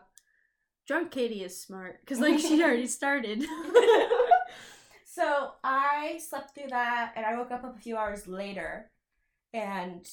drunk 0.88 1.12
Katie 1.12 1.44
is 1.44 1.62
smart 1.62 2.00
because 2.00 2.22
like 2.22 2.40
she 2.40 2.64
already 2.64 2.88
started. 2.88 3.44
so 5.06 5.52
I 5.62 6.20
slept 6.26 6.56
through 6.56 6.70
that, 6.70 7.14
and 7.18 7.26
I 7.26 7.38
woke 7.38 7.52
up 7.52 7.66
a 7.66 7.78
few 7.78 7.98
hours 7.98 8.28
later, 8.28 8.90
and 9.54 10.08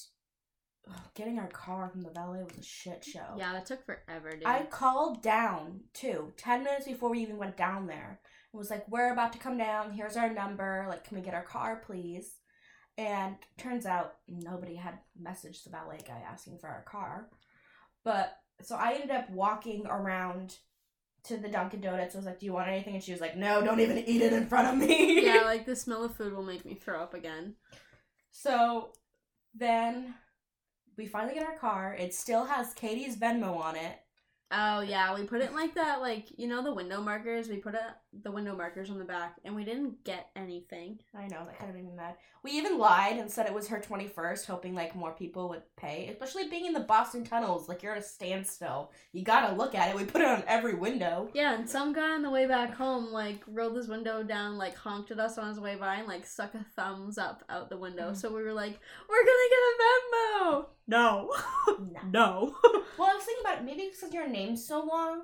ugh, 0.88 1.00
getting 1.14 1.38
our 1.38 1.48
car 1.48 1.88
from 1.88 2.02
the 2.02 2.10
valet 2.10 2.42
was 2.42 2.58
a 2.58 2.62
shit 2.62 3.04
show. 3.04 3.34
yeah, 3.36 3.52
that 3.52 3.66
took 3.66 3.84
forever, 3.84 4.30
dude. 4.30 4.46
I 4.46 4.64
called 4.64 5.22
down 5.22 5.80
too, 5.92 6.32
10 6.36 6.64
minutes 6.64 6.86
before 6.86 7.10
we 7.10 7.20
even 7.20 7.38
went 7.38 7.56
down 7.56 7.86
there. 7.86 8.20
It 8.52 8.56
was 8.56 8.70
like, 8.70 8.86
we're 8.88 9.12
about 9.12 9.32
to 9.32 9.38
come 9.38 9.58
down. 9.58 9.92
Here's 9.92 10.16
our 10.16 10.32
number. 10.32 10.86
Like, 10.88 11.04
can 11.04 11.16
we 11.16 11.24
get 11.24 11.34
our 11.34 11.42
car, 11.42 11.82
please? 11.84 12.36
And 12.96 13.34
turns 13.58 13.86
out 13.86 14.14
nobody 14.28 14.76
had 14.76 14.98
messaged 15.20 15.64
the 15.64 15.70
valet 15.70 15.98
guy 16.06 16.22
asking 16.30 16.58
for 16.58 16.68
our 16.68 16.82
car. 16.82 17.28
But 18.04 18.36
so 18.62 18.76
I 18.76 18.92
ended 18.92 19.10
up 19.10 19.28
walking 19.30 19.86
around 19.86 20.58
to 21.24 21.36
the 21.36 21.48
Dunkin' 21.48 21.80
Donuts. 21.80 22.14
I 22.14 22.18
was 22.18 22.26
like, 22.26 22.38
do 22.38 22.46
you 22.46 22.52
want 22.52 22.68
anything? 22.68 22.94
And 22.94 23.02
she 23.02 23.12
was 23.12 23.20
like, 23.20 23.36
no, 23.36 23.62
don't 23.64 23.80
even 23.80 23.98
eat 23.98 24.22
it 24.22 24.32
in 24.32 24.46
front 24.46 24.68
of 24.68 24.88
me. 24.88 25.24
yeah, 25.24 25.40
like 25.44 25.66
the 25.66 25.74
smell 25.74 26.04
of 26.04 26.14
food 26.14 26.32
will 26.32 26.44
make 26.44 26.64
me 26.64 26.74
throw 26.74 27.02
up 27.02 27.14
again. 27.14 27.54
So 28.30 28.90
then 29.54 30.14
we 30.96 31.06
finally 31.06 31.34
get 31.34 31.46
our 31.46 31.56
car. 31.56 31.96
It 31.98 32.14
still 32.14 32.44
has 32.44 32.72
Katie's 32.74 33.16
Venmo 33.16 33.56
on 33.56 33.76
it. 33.76 33.98
Oh 34.52 34.80
yeah, 34.82 35.14
we 35.14 35.24
put 35.24 35.40
it 35.40 35.52
like 35.52 35.74
that, 35.74 36.00
like 36.00 36.26
you 36.36 36.46
know 36.46 36.62
the 36.62 36.72
window 36.72 37.00
markers. 37.00 37.48
We 37.48 37.56
put 37.56 37.74
it, 37.74 37.80
the 38.22 38.30
window 38.30 38.54
markers 38.54 38.90
on 38.90 38.98
the 38.98 39.04
back, 39.04 39.36
and 39.44 39.56
we 39.56 39.64
didn't 39.64 40.04
get 40.04 40.28
anything. 40.36 41.00
I 41.14 41.22
know 41.26 41.44
that 41.46 41.58
kind 41.58 41.70
of 41.70 41.74
made 41.76 41.86
me 41.86 41.92
mad. 41.96 42.14
We 42.44 42.52
even 42.52 42.78
lied 42.78 43.16
and 43.16 43.30
said 43.30 43.46
it 43.46 43.54
was 43.54 43.68
her 43.68 43.80
twenty 43.80 44.06
first, 44.06 44.46
hoping 44.46 44.74
like 44.74 44.94
more 44.94 45.12
people 45.12 45.48
would 45.48 45.62
pay. 45.76 46.08
Especially 46.08 46.48
being 46.48 46.66
in 46.66 46.72
the 46.74 46.80
Boston 46.80 47.24
tunnels, 47.24 47.68
like 47.68 47.82
you're 47.82 47.92
at 47.94 47.98
a 47.98 48.02
standstill. 48.02 48.92
You 49.12 49.24
gotta 49.24 49.56
look 49.56 49.74
at 49.74 49.88
it. 49.88 49.96
We 49.96 50.04
put 50.04 50.20
it 50.20 50.28
on 50.28 50.44
every 50.46 50.74
window. 50.74 51.30
Yeah, 51.32 51.54
and 51.54 51.68
some 51.68 51.92
guy 51.92 52.10
on 52.12 52.22
the 52.22 52.30
way 52.30 52.46
back 52.46 52.74
home 52.74 53.10
like 53.12 53.40
rolled 53.48 53.76
his 53.76 53.88
window 53.88 54.22
down, 54.22 54.56
like 54.58 54.76
honked 54.76 55.10
at 55.10 55.18
us 55.18 55.36
on 55.38 55.48
his 55.48 55.58
way 55.58 55.74
by, 55.74 55.96
and 55.96 56.06
like 56.06 56.26
stuck 56.26 56.54
a 56.54 56.64
thumbs 56.76 57.18
up 57.18 57.42
out 57.48 57.70
the 57.70 57.78
window. 57.78 58.10
Mhm. 58.10 58.16
So 58.16 58.28
we 58.32 58.42
were 58.42 58.52
like, 58.52 58.78
"We're 59.08 59.24
gonna 59.24 59.48
get 59.50 59.58
a 59.58 60.54
Venmo." 60.54 60.66
No, 60.86 61.30
No. 61.78 62.04
no. 62.10 62.54
Well, 62.98 63.10
I 63.10 63.14
was 63.14 63.24
thinking 63.24 63.44
about 63.44 63.58
it, 63.58 63.64
maybe 63.64 63.90
because 63.90 64.12
your 64.14 64.28
name's 64.28 64.66
so 64.66 64.80
long, 64.84 65.22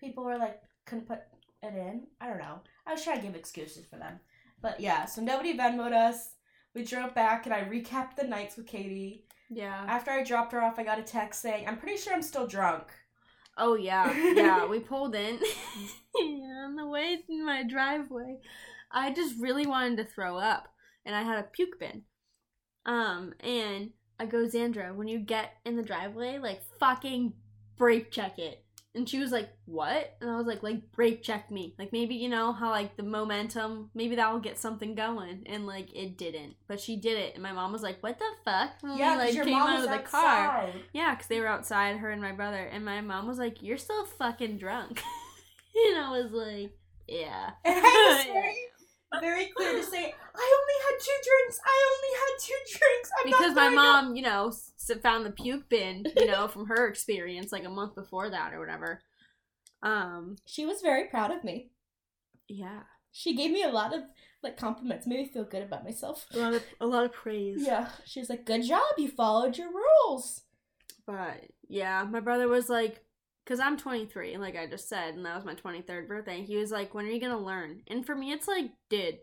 people 0.00 0.24
were 0.24 0.38
like 0.38 0.60
couldn't 0.86 1.06
put 1.06 1.20
it 1.62 1.74
in. 1.74 2.06
I 2.20 2.26
don't 2.28 2.38
know. 2.38 2.60
I 2.86 2.92
was 2.92 3.04
trying 3.04 3.20
to 3.20 3.26
give 3.26 3.34
excuses 3.36 3.84
for 3.86 3.96
them, 3.98 4.20
but 4.62 4.80
yeah. 4.80 5.04
So 5.04 5.20
nobody 5.22 5.56
Venmoed 5.56 5.92
us. 5.92 6.34
We 6.74 6.84
drove 6.84 7.14
back 7.14 7.46
and 7.46 7.54
I 7.54 7.62
recapped 7.62 8.16
the 8.16 8.26
nights 8.26 8.56
with 8.56 8.66
Katie. 8.66 9.24
yeah. 9.50 9.84
After 9.88 10.10
I 10.10 10.22
dropped 10.22 10.52
her 10.52 10.62
off, 10.62 10.78
I 10.78 10.84
got 10.84 10.98
a 10.98 11.02
text 11.02 11.42
saying, 11.42 11.66
"I'm 11.66 11.78
pretty 11.78 11.96
sure 11.98 12.12
I'm 12.14 12.22
still 12.22 12.46
drunk." 12.46 12.84
Oh 13.56 13.74
yeah, 13.74 14.12
yeah. 14.34 14.66
We 14.66 14.78
pulled 14.80 15.14
in 15.14 15.38
on 16.16 16.76
the 16.76 16.86
way 16.86 17.18
in 17.28 17.44
my 17.44 17.64
driveway. 17.64 18.38
I 18.90 19.12
just 19.12 19.34
really 19.40 19.66
wanted 19.66 19.96
to 19.98 20.04
throw 20.04 20.38
up, 20.38 20.68
and 21.04 21.14
I 21.14 21.22
had 21.22 21.38
a 21.40 21.42
puke 21.42 21.78
bin. 21.80 22.02
Um, 22.86 23.34
and 23.40 23.90
I 24.18 24.26
go, 24.26 24.38
Xandra, 24.46 24.94
when 24.94 25.08
you 25.08 25.18
get 25.18 25.54
in 25.64 25.76
the 25.76 25.82
driveway, 25.82 26.38
like 26.38 26.62
fucking 26.78 27.32
brake 27.76 28.10
check 28.10 28.38
it. 28.38 28.64
And 28.94 29.08
she 29.08 29.20
was 29.20 29.30
like, 29.30 29.50
"What?" 29.66 30.16
And 30.20 30.28
I 30.28 30.36
was 30.36 30.46
like, 30.46 30.62
"Like 30.62 30.90
brake 30.92 31.22
check 31.22 31.50
me. 31.52 31.74
Like 31.78 31.92
maybe 31.92 32.16
you 32.16 32.28
know 32.28 32.52
how 32.52 32.70
like 32.70 32.96
the 32.96 33.02
momentum, 33.04 33.90
maybe 33.94 34.16
that 34.16 34.32
will 34.32 34.40
get 34.40 34.58
something 34.58 34.94
going." 34.96 35.44
And 35.46 35.66
like 35.66 35.94
it 35.94 36.16
didn't, 36.16 36.56
but 36.66 36.80
she 36.80 36.96
did 36.96 37.16
it. 37.16 37.34
And 37.34 37.42
my 37.42 37.52
mom 37.52 37.70
was 37.70 37.82
like, 37.82 38.02
"What 38.02 38.18
the 38.18 38.24
fuck?" 38.44 38.70
When 38.80 38.94
we, 38.94 38.98
like 38.98 39.34
your 39.34 39.44
came 39.44 39.58
mom 39.58 39.68
out 39.68 39.74
was 39.76 39.84
of 39.84 39.90
the 39.92 39.98
car. 39.98 40.24
outside. 40.24 40.80
Yeah, 40.92 41.14
because 41.14 41.28
they 41.28 41.38
were 41.38 41.46
outside, 41.46 41.98
her 41.98 42.10
and 42.10 42.20
my 42.20 42.32
brother, 42.32 42.64
and 42.64 42.84
my 42.84 43.00
mom 43.00 43.28
was 43.28 43.38
like, 43.38 43.62
"You're 43.62 43.78
still 43.78 44.04
fucking 44.04 44.56
drunk," 44.58 45.02
and 45.76 45.98
I 45.98 46.18
was 46.20 46.32
like, 46.32 46.72
"Yeah." 47.06 47.50
And 49.12 49.20
I 49.20 49.20
was 49.20 49.22
very, 49.22 49.36
very 49.36 49.52
clear 49.56 49.72
to 49.72 49.82
say, 49.82 49.98
I 50.34 50.56
only 50.60 50.78
had 50.84 50.98
two 51.00 51.18
drinks. 51.24 51.60
I 51.64 51.76
only 51.92 52.18
had 52.18 52.38
two 52.40 52.78
drinks. 52.78 53.10
I'm 53.18 53.24
because 53.30 53.54
not 53.54 53.56
my 53.56 53.62
throwing 53.62 53.78
up." 53.78 54.04
mom, 54.04 54.16
you 54.16 54.22
know, 54.22 54.52
found 55.02 55.26
the 55.26 55.30
puke 55.30 55.68
bin, 55.68 56.04
you 56.16 56.26
know, 56.26 56.48
from 56.48 56.66
her 56.66 56.86
experience, 56.88 57.52
like 57.52 57.64
a 57.64 57.70
month 57.70 57.94
before 57.94 58.30
that 58.30 58.52
or 58.54 58.60
whatever. 58.60 59.00
Um, 59.82 60.36
She 60.46 60.66
was 60.66 60.80
very 60.80 61.04
proud 61.08 61.30
of 61.30 61.44
me. 61.44 61.70
yeah, 62.48 62.80
she 63.12 63.34
gave 63.36 63.50
me 63.50 63.62
a 63.62 63.68
lot 63.70 63.94
of 63.94 64.02
like 64.42 64.56
compliments, 64.56 65.06
made 65.06 65.18
me 65.18 65.28
feel 65.28 65.44
good 65.44 65.62
about 65.62 65.84
myself. 65.84 66.26
A 66.34 66.38
lot 66.38 66.54
of 66.54 66.62
a 66.80 66.86
lot 66.86 67.04
of 67.04 67.12
praise. 67.12 67.58
Yeah, 67.64 67.88
she 68.04 68.20
was 68.20 68.28
like, 68.30 68.44
"Good 68.44 68.62
job, 68.62 68.82
you 68.96 69.08
followed 69.10 69.56
your 69.58 69.70
rules." 69.72 70.42
But 71.06 71.44
yeah, 71.68 72.04
my 72.04 72.20
brother 72.20 72.48
was 72.48 72.68
like, 72.68 73.02
because 73.48 73.60
I'm 73.60 73.78
23, 73.78 74.36
like 74.36 74.56
I 74.56 74.66
just 74.66 74.90
said, 74.90 75.14
and 75.14 75.24
that 75.24 75.34
was 75.34 75.44
my 75.46 75.54
23rd 75.54 76.06
birthday. 76.06 76.42
He 76.42 76.56
was 76.56 76.70
like, 76.70 76.92
when 76.92 77.06
are 77.06 77.10
you 77.10 77.20
going 77.20 77.32
to 77.32 77.38
learn? 77.38 77.80
And 77.86 78.04
for 78.04 78.14
me, 78.14 78.30
it's 78.30 78.46
like, 78.46 78.66
dude, 78.90 79.20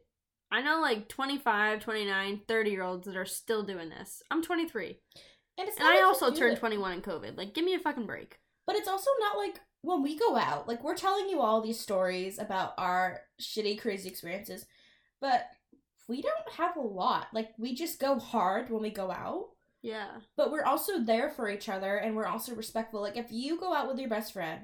I 0.51 0.63
know 0.63 0.81
like 0.81 1.07
25, 1.09 1.79
29, 1.79 2.41
30 2.47 2.71
year 2.71 2.81
olds 2.81 3.05
that 3.05 3.15
are 3.15 3.25
still 3.25 3.61
doing 3.61 3.89
this. 3.89 4.23
I'm 4.31 4.41
23. 4.41 4.97
And 5.59 5.67
it's 5.67 5.77
And 5.77 5.87
I 5.87 6.01
also 6.01 6.33
turned 6.33 6.53
it. 6.53 6.59
21 6.59 6.93
in 6.93 7.01
COVID. 7.03 7.37
Like, 7.37 7.53
give 7.53 7.63
me 7.63 7.75
a 7.75 7.79
fucking 7.79 8.07
break. 8.07 8.39
But 8.65 8.75
it's 8.75 8.87
also 8.87 9.11
not 9.19 9.37
like 9.37 9.59
when 9.83 10.01
we 10.01 10.17
go 10.17 10.35
out, 10.35 10.67
like 10.67 10.83
we're 10.83 10.97
telling 10.97 11.29
you 11.29 11.39
all 11.39 11.61
these 11.61 11.79
stories 11.79 12.39
about 12.39 12.73
our 12.79 13.21
shitty, 13.39 13.79
crazy 13.79 14.09
experiences, 14.09 14.65
but 15.21 15.45
we 16.09 16.23
don't 16.23 16.57
have 16.57 16.75
a 16.77 16.81
lot. 16.81 17.27
Like 17.31 17.49
we 17.59 17.75
just 17.75 17.99
go 17.99 18.17
hard 18.17 18.71
when 18.71 18.81
we 18.81 18.89
go 18.89 19.11
out, 19.11 19.49
Yeah. 19.85 20.07
but 20.35 20.51
we're 20.51 20.63
also 20.65 20.99
there 20.99 21.29
for 21.29 21.49
each 21.49 21.69
other 21.69 21.97
and 21.97 22.15
we're 22.15 22.25
also 22.25 22.55
respectful. 22.55 23.01
Like 23.01 23.17
if 23.17 23.31
you 23.31 23.59
go 23.59 23.73
out 23.73 23.87
with 23.87 23.99
your 23.99 24.09
best 24.09 24.33
friend, 24.33 24.61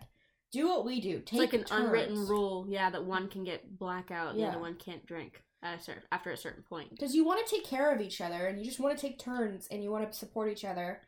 do 0.52 0.68
what 0.68 0.84
we 0.86 1.00
do. 1.00 1.18
It's 1.18 1.32
Take 1.32 1.40
like 1.40 1.54
an 1.54 1.64
turns. 1.64 1.86
unwritten 1.86 2.28
rule, 2.28 2.66
yeah, 2.68 2.90
that 2.90 3.06
one 3.06 3.28
can 3.30 3.44
get 3.44 3.78
blackout 3.78 4.32
and 4.32 4.40
the 4.40 4.48
other 4.48 4.60
one 4.60 4.76
can't 4.76 5.06
drink 5.06 5.44
at 5.64 5.80
a 5.80 5.82
certain, 5.84 6.04
after 6.12 6.32
a 6.32 6.38
certain 6.38 6.64
point. 6.64 6.90
because 6.90 7.14
you 7.16 7.24
want 7.24 7.46
to 7.46 7.56
take 7.56 7.64
care 7.66 7.94
of 7.94 8.02
each 8.02 8.20
other 8.20 8.48
and 8.48 8.58
you 8.60 8.66
just 8.66 8.80
want 8.80 8.98
to 8.98 9.02
take 9.02 9.20
turns 9.20 9.68
and 9.70 9.84
you 9.84 9.92
want 9.92 10.12
to 10.12 10.18
support 10.18 10.50
each 10.52 10.66
other. 10.66 11.02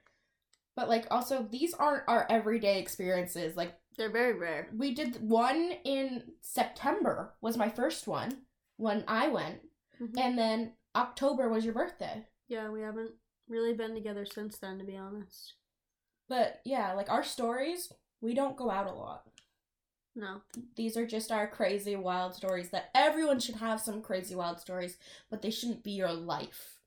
But 0.75 0.89
like 0.89 1.05
also 1.11 1.47
these 1.51 1.73
aren't 1.73 2.03
our 2.07 2.25
everyday 2.29 2.79
experiences. 2.79 3.55
Like 3.57 3.73
They're 3.97 4.11
very 4.11 4.33
rare. 4.33 4.69
we 4.75 4.93
did 4.93 5.17
one 5.27 5.71
in 5.83 6.23
September 6.41 7.33
was 7.41 7.57
my 7.57 7.69
first 7.69 8.07
one 8.07 8.43
when 8.77 9.03
I 9.07 9.27
went, 9.27 9.59
Mhm. 9.99 10.17
and 10.19 10.37
then 10.37 10.73
October 10.95 11.49
was 11.49 11.65
your 11.65 11.73
birthday. 11.73 12.25
Yeah, 12.47 12.69
we 12.69 12.81
haven't 12.81 13.11
really 13.53 13.73
been 13.73 13.93
together 13.93 14.25
since 14.25 14.57
then, 14.57 14.79
to 14.79 14.83
be 14.83 14.97
honest. 14.97 15.53
But 16.27 16.61
yeah, 16.65 16.93
like 16.93 17.09
our 17.09 17.23
stories, 17.23 17.91
we 18.21 18.33
don't 18.33 18.57
go 18.57 18.69
out 18.71 18.87
a 18.87 18.93
lot. 18.93 19.23
No. 20.15 20.41
These 20.75 20.97
are 20.97 21.07
just 21.07 21.31
our 21.31 21.47
crazy 21.47 21.95
wild 21.95 22.35
stories 22.35 22.69
that 22.69 22.89
everyone 22.93 23.39
should 23.39 23.55
have 23.55 23.79
some 23.79 24.01
crazy 24.01 24.35
wild 24.35 24.59
stories, 24.59 24.97
but 25.29 25.41
they 25.41 25.49
shouldn't 25.51 25.83
be 25.83 25.91
your 25.91 26.13
life. 26.13 26.79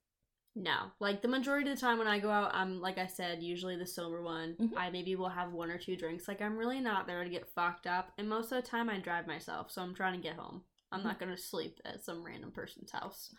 No, 0.58 0.92
like 1.00 1.20
the 1.20 1.28
majority 1.28 1.70
of 1.70 1.76
the 1.76 1.80
time 1.80 1.98
when 1.98 2.06
I 2.06 2.18
go 2.18 2.30
out, 2.30 2.54
I'm 2.54 2.80
like 2.80 2.96
I 2.96 3.06
said, 3.06 3.42
usually 3.42 3.76
the 3.76 3.86
sober 3.86 4.22
one. 4.22 4.56
Mhm. 4.58 4.72
I 4.74 4.88
maybe 4.90 5.14
will 5.14 5.28
have 5.28 5.52
one 5.52 5.70
or 5.70 5.76
two 5.76 5.96
drinks. 5.96 6.26
Like 6.28 6.40
I'm 6.40 6.56
really 6.56 6.80
not 6.80 7.06
there 7.06 7.22
to 7.22 7.28
get 7.30 7.46
fucked 7.50 7.86
up, 7.86 8.10
and 8.16 8.26
most 8.28 8.52
of 8.52 8.62
the 8.62 8.68
time 8.68 8.88
I 8.88 8.98
drive 8.98 9.26
myself, 9.26 9.70
so 9.70 9.82
I'm 9.82 9.94
trying 9.94 10.14
to 10.14 10.22
get 10.26 10.36
home. 10.36 10.64
I'm 10.90 11.02
not 11.02 11.18
gonna 11.18 11.36
sleep 11.36 11.78
at 11.84 12.04
some 12.04 12.24
random 12.24 12.52
person's 12.52 12.90
house. 12.92 13.34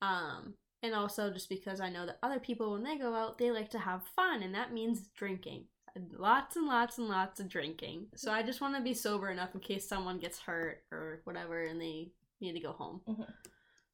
Um, 0.00 0.54
and 0.84 0.94
also 0.94 1.30
just 1.30 1.48
because 1.48 1.80
I 1.80 1.88
know 1.88 2.04
that 2.04 2.18
other 2.22 2.38
people 2.38 2.72
when 2.72 2.82
they 2.82 2.98
go 2.98 3.14
out, 3.14 3.38
they 3.38 3.50
like 3.50 3.70
to 3.70 3.78
have 3.78 4.02
fun, 4.14 4.42
and 4.42 4.54
that 4.54 4.72
means 4.72 5.08
drinking. 5.16 5.64
Lots 6.12 6.56
and 6.56 6.66
lots 6.66 6.98
and 6.98 7.08
lots 7.08 7.40
of 7.40 7.48
drinking. 7.48 8.08
So 8.16 8.30
I 8.30 8.42
just 8.42 8.60
want 8.60 8.76
to 8.76 8.82
be 8.82 8.92
sober 8.92 9.30
enough 9.30 9.54
in 9.54 9.60
case 9.60 9.88
someone 9.88 10.18
gets 10.18 10.40
hurt 10.40 10.82
or 10.92 11.20
whatever, 11.24 11.62
and 11.62 11.80
they 11.80 12.10
need 12.40 12.52
to 12.52 12.60
go 12.60 12.72
home. 12.72 13.00
Mhm. 13.08 13.32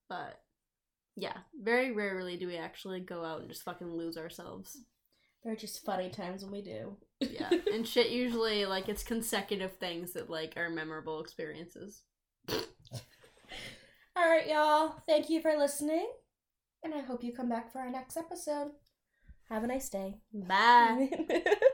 But 0.08 0.42
yeah, 1.14 1.36
very 1.62 1.92
rarely 1.92 2.36
do 2.36 2.48
we 2.48 2.56
actually 2.56 3.00
go 3.00 3.24
out 3.24 3.40
and 3.40 3.48
just 3.48 3.62
fucking 3.62 3.94
lose 3.94 4.16
ourselves. 4.16 4.78
There 5.44 5.52
are 5.52 5.56
just 5.56 5.84
funny 5.84 6.10
times 6.10 6.42
when 6.42 6.52
we 6.52 6.62
do. 6.62 6.96
Yeah, 7.20 7.50
and 7.72 7.86
shit 7.86 8.10
usually 8.10 8.64
like 8.66 8.88
it's 8.88 9.04
consecutive 9.04 9.76
things 9.76 10.14
that 10.14 10.28
like 10.28 10.56
are 10.56 10.70
memorable 10.70 11.20
experiences. 11.20 12.02
All 14.16 14.28
right, 14.28 14.48
y'all. 14.48 14.96
Thank 15.06 15.30
you 15.30 15.40
for 15.40 15.56
listening, 15.56 16.10
and 16.82 16.94
I 16.94 17.00
hope 17.00 17.22
you 17.24 17.32
come 17.32 17.48
back 17.48 17.72
for 17.72 17.78
our 17.78 17.90
next 17.90 18.16
episode. 18.16 18.72
Have 19.48 19.64
a 19.64 19.66
nice 19.66 19.88
day. 19.88 20.18
Bye. 20.32 21.10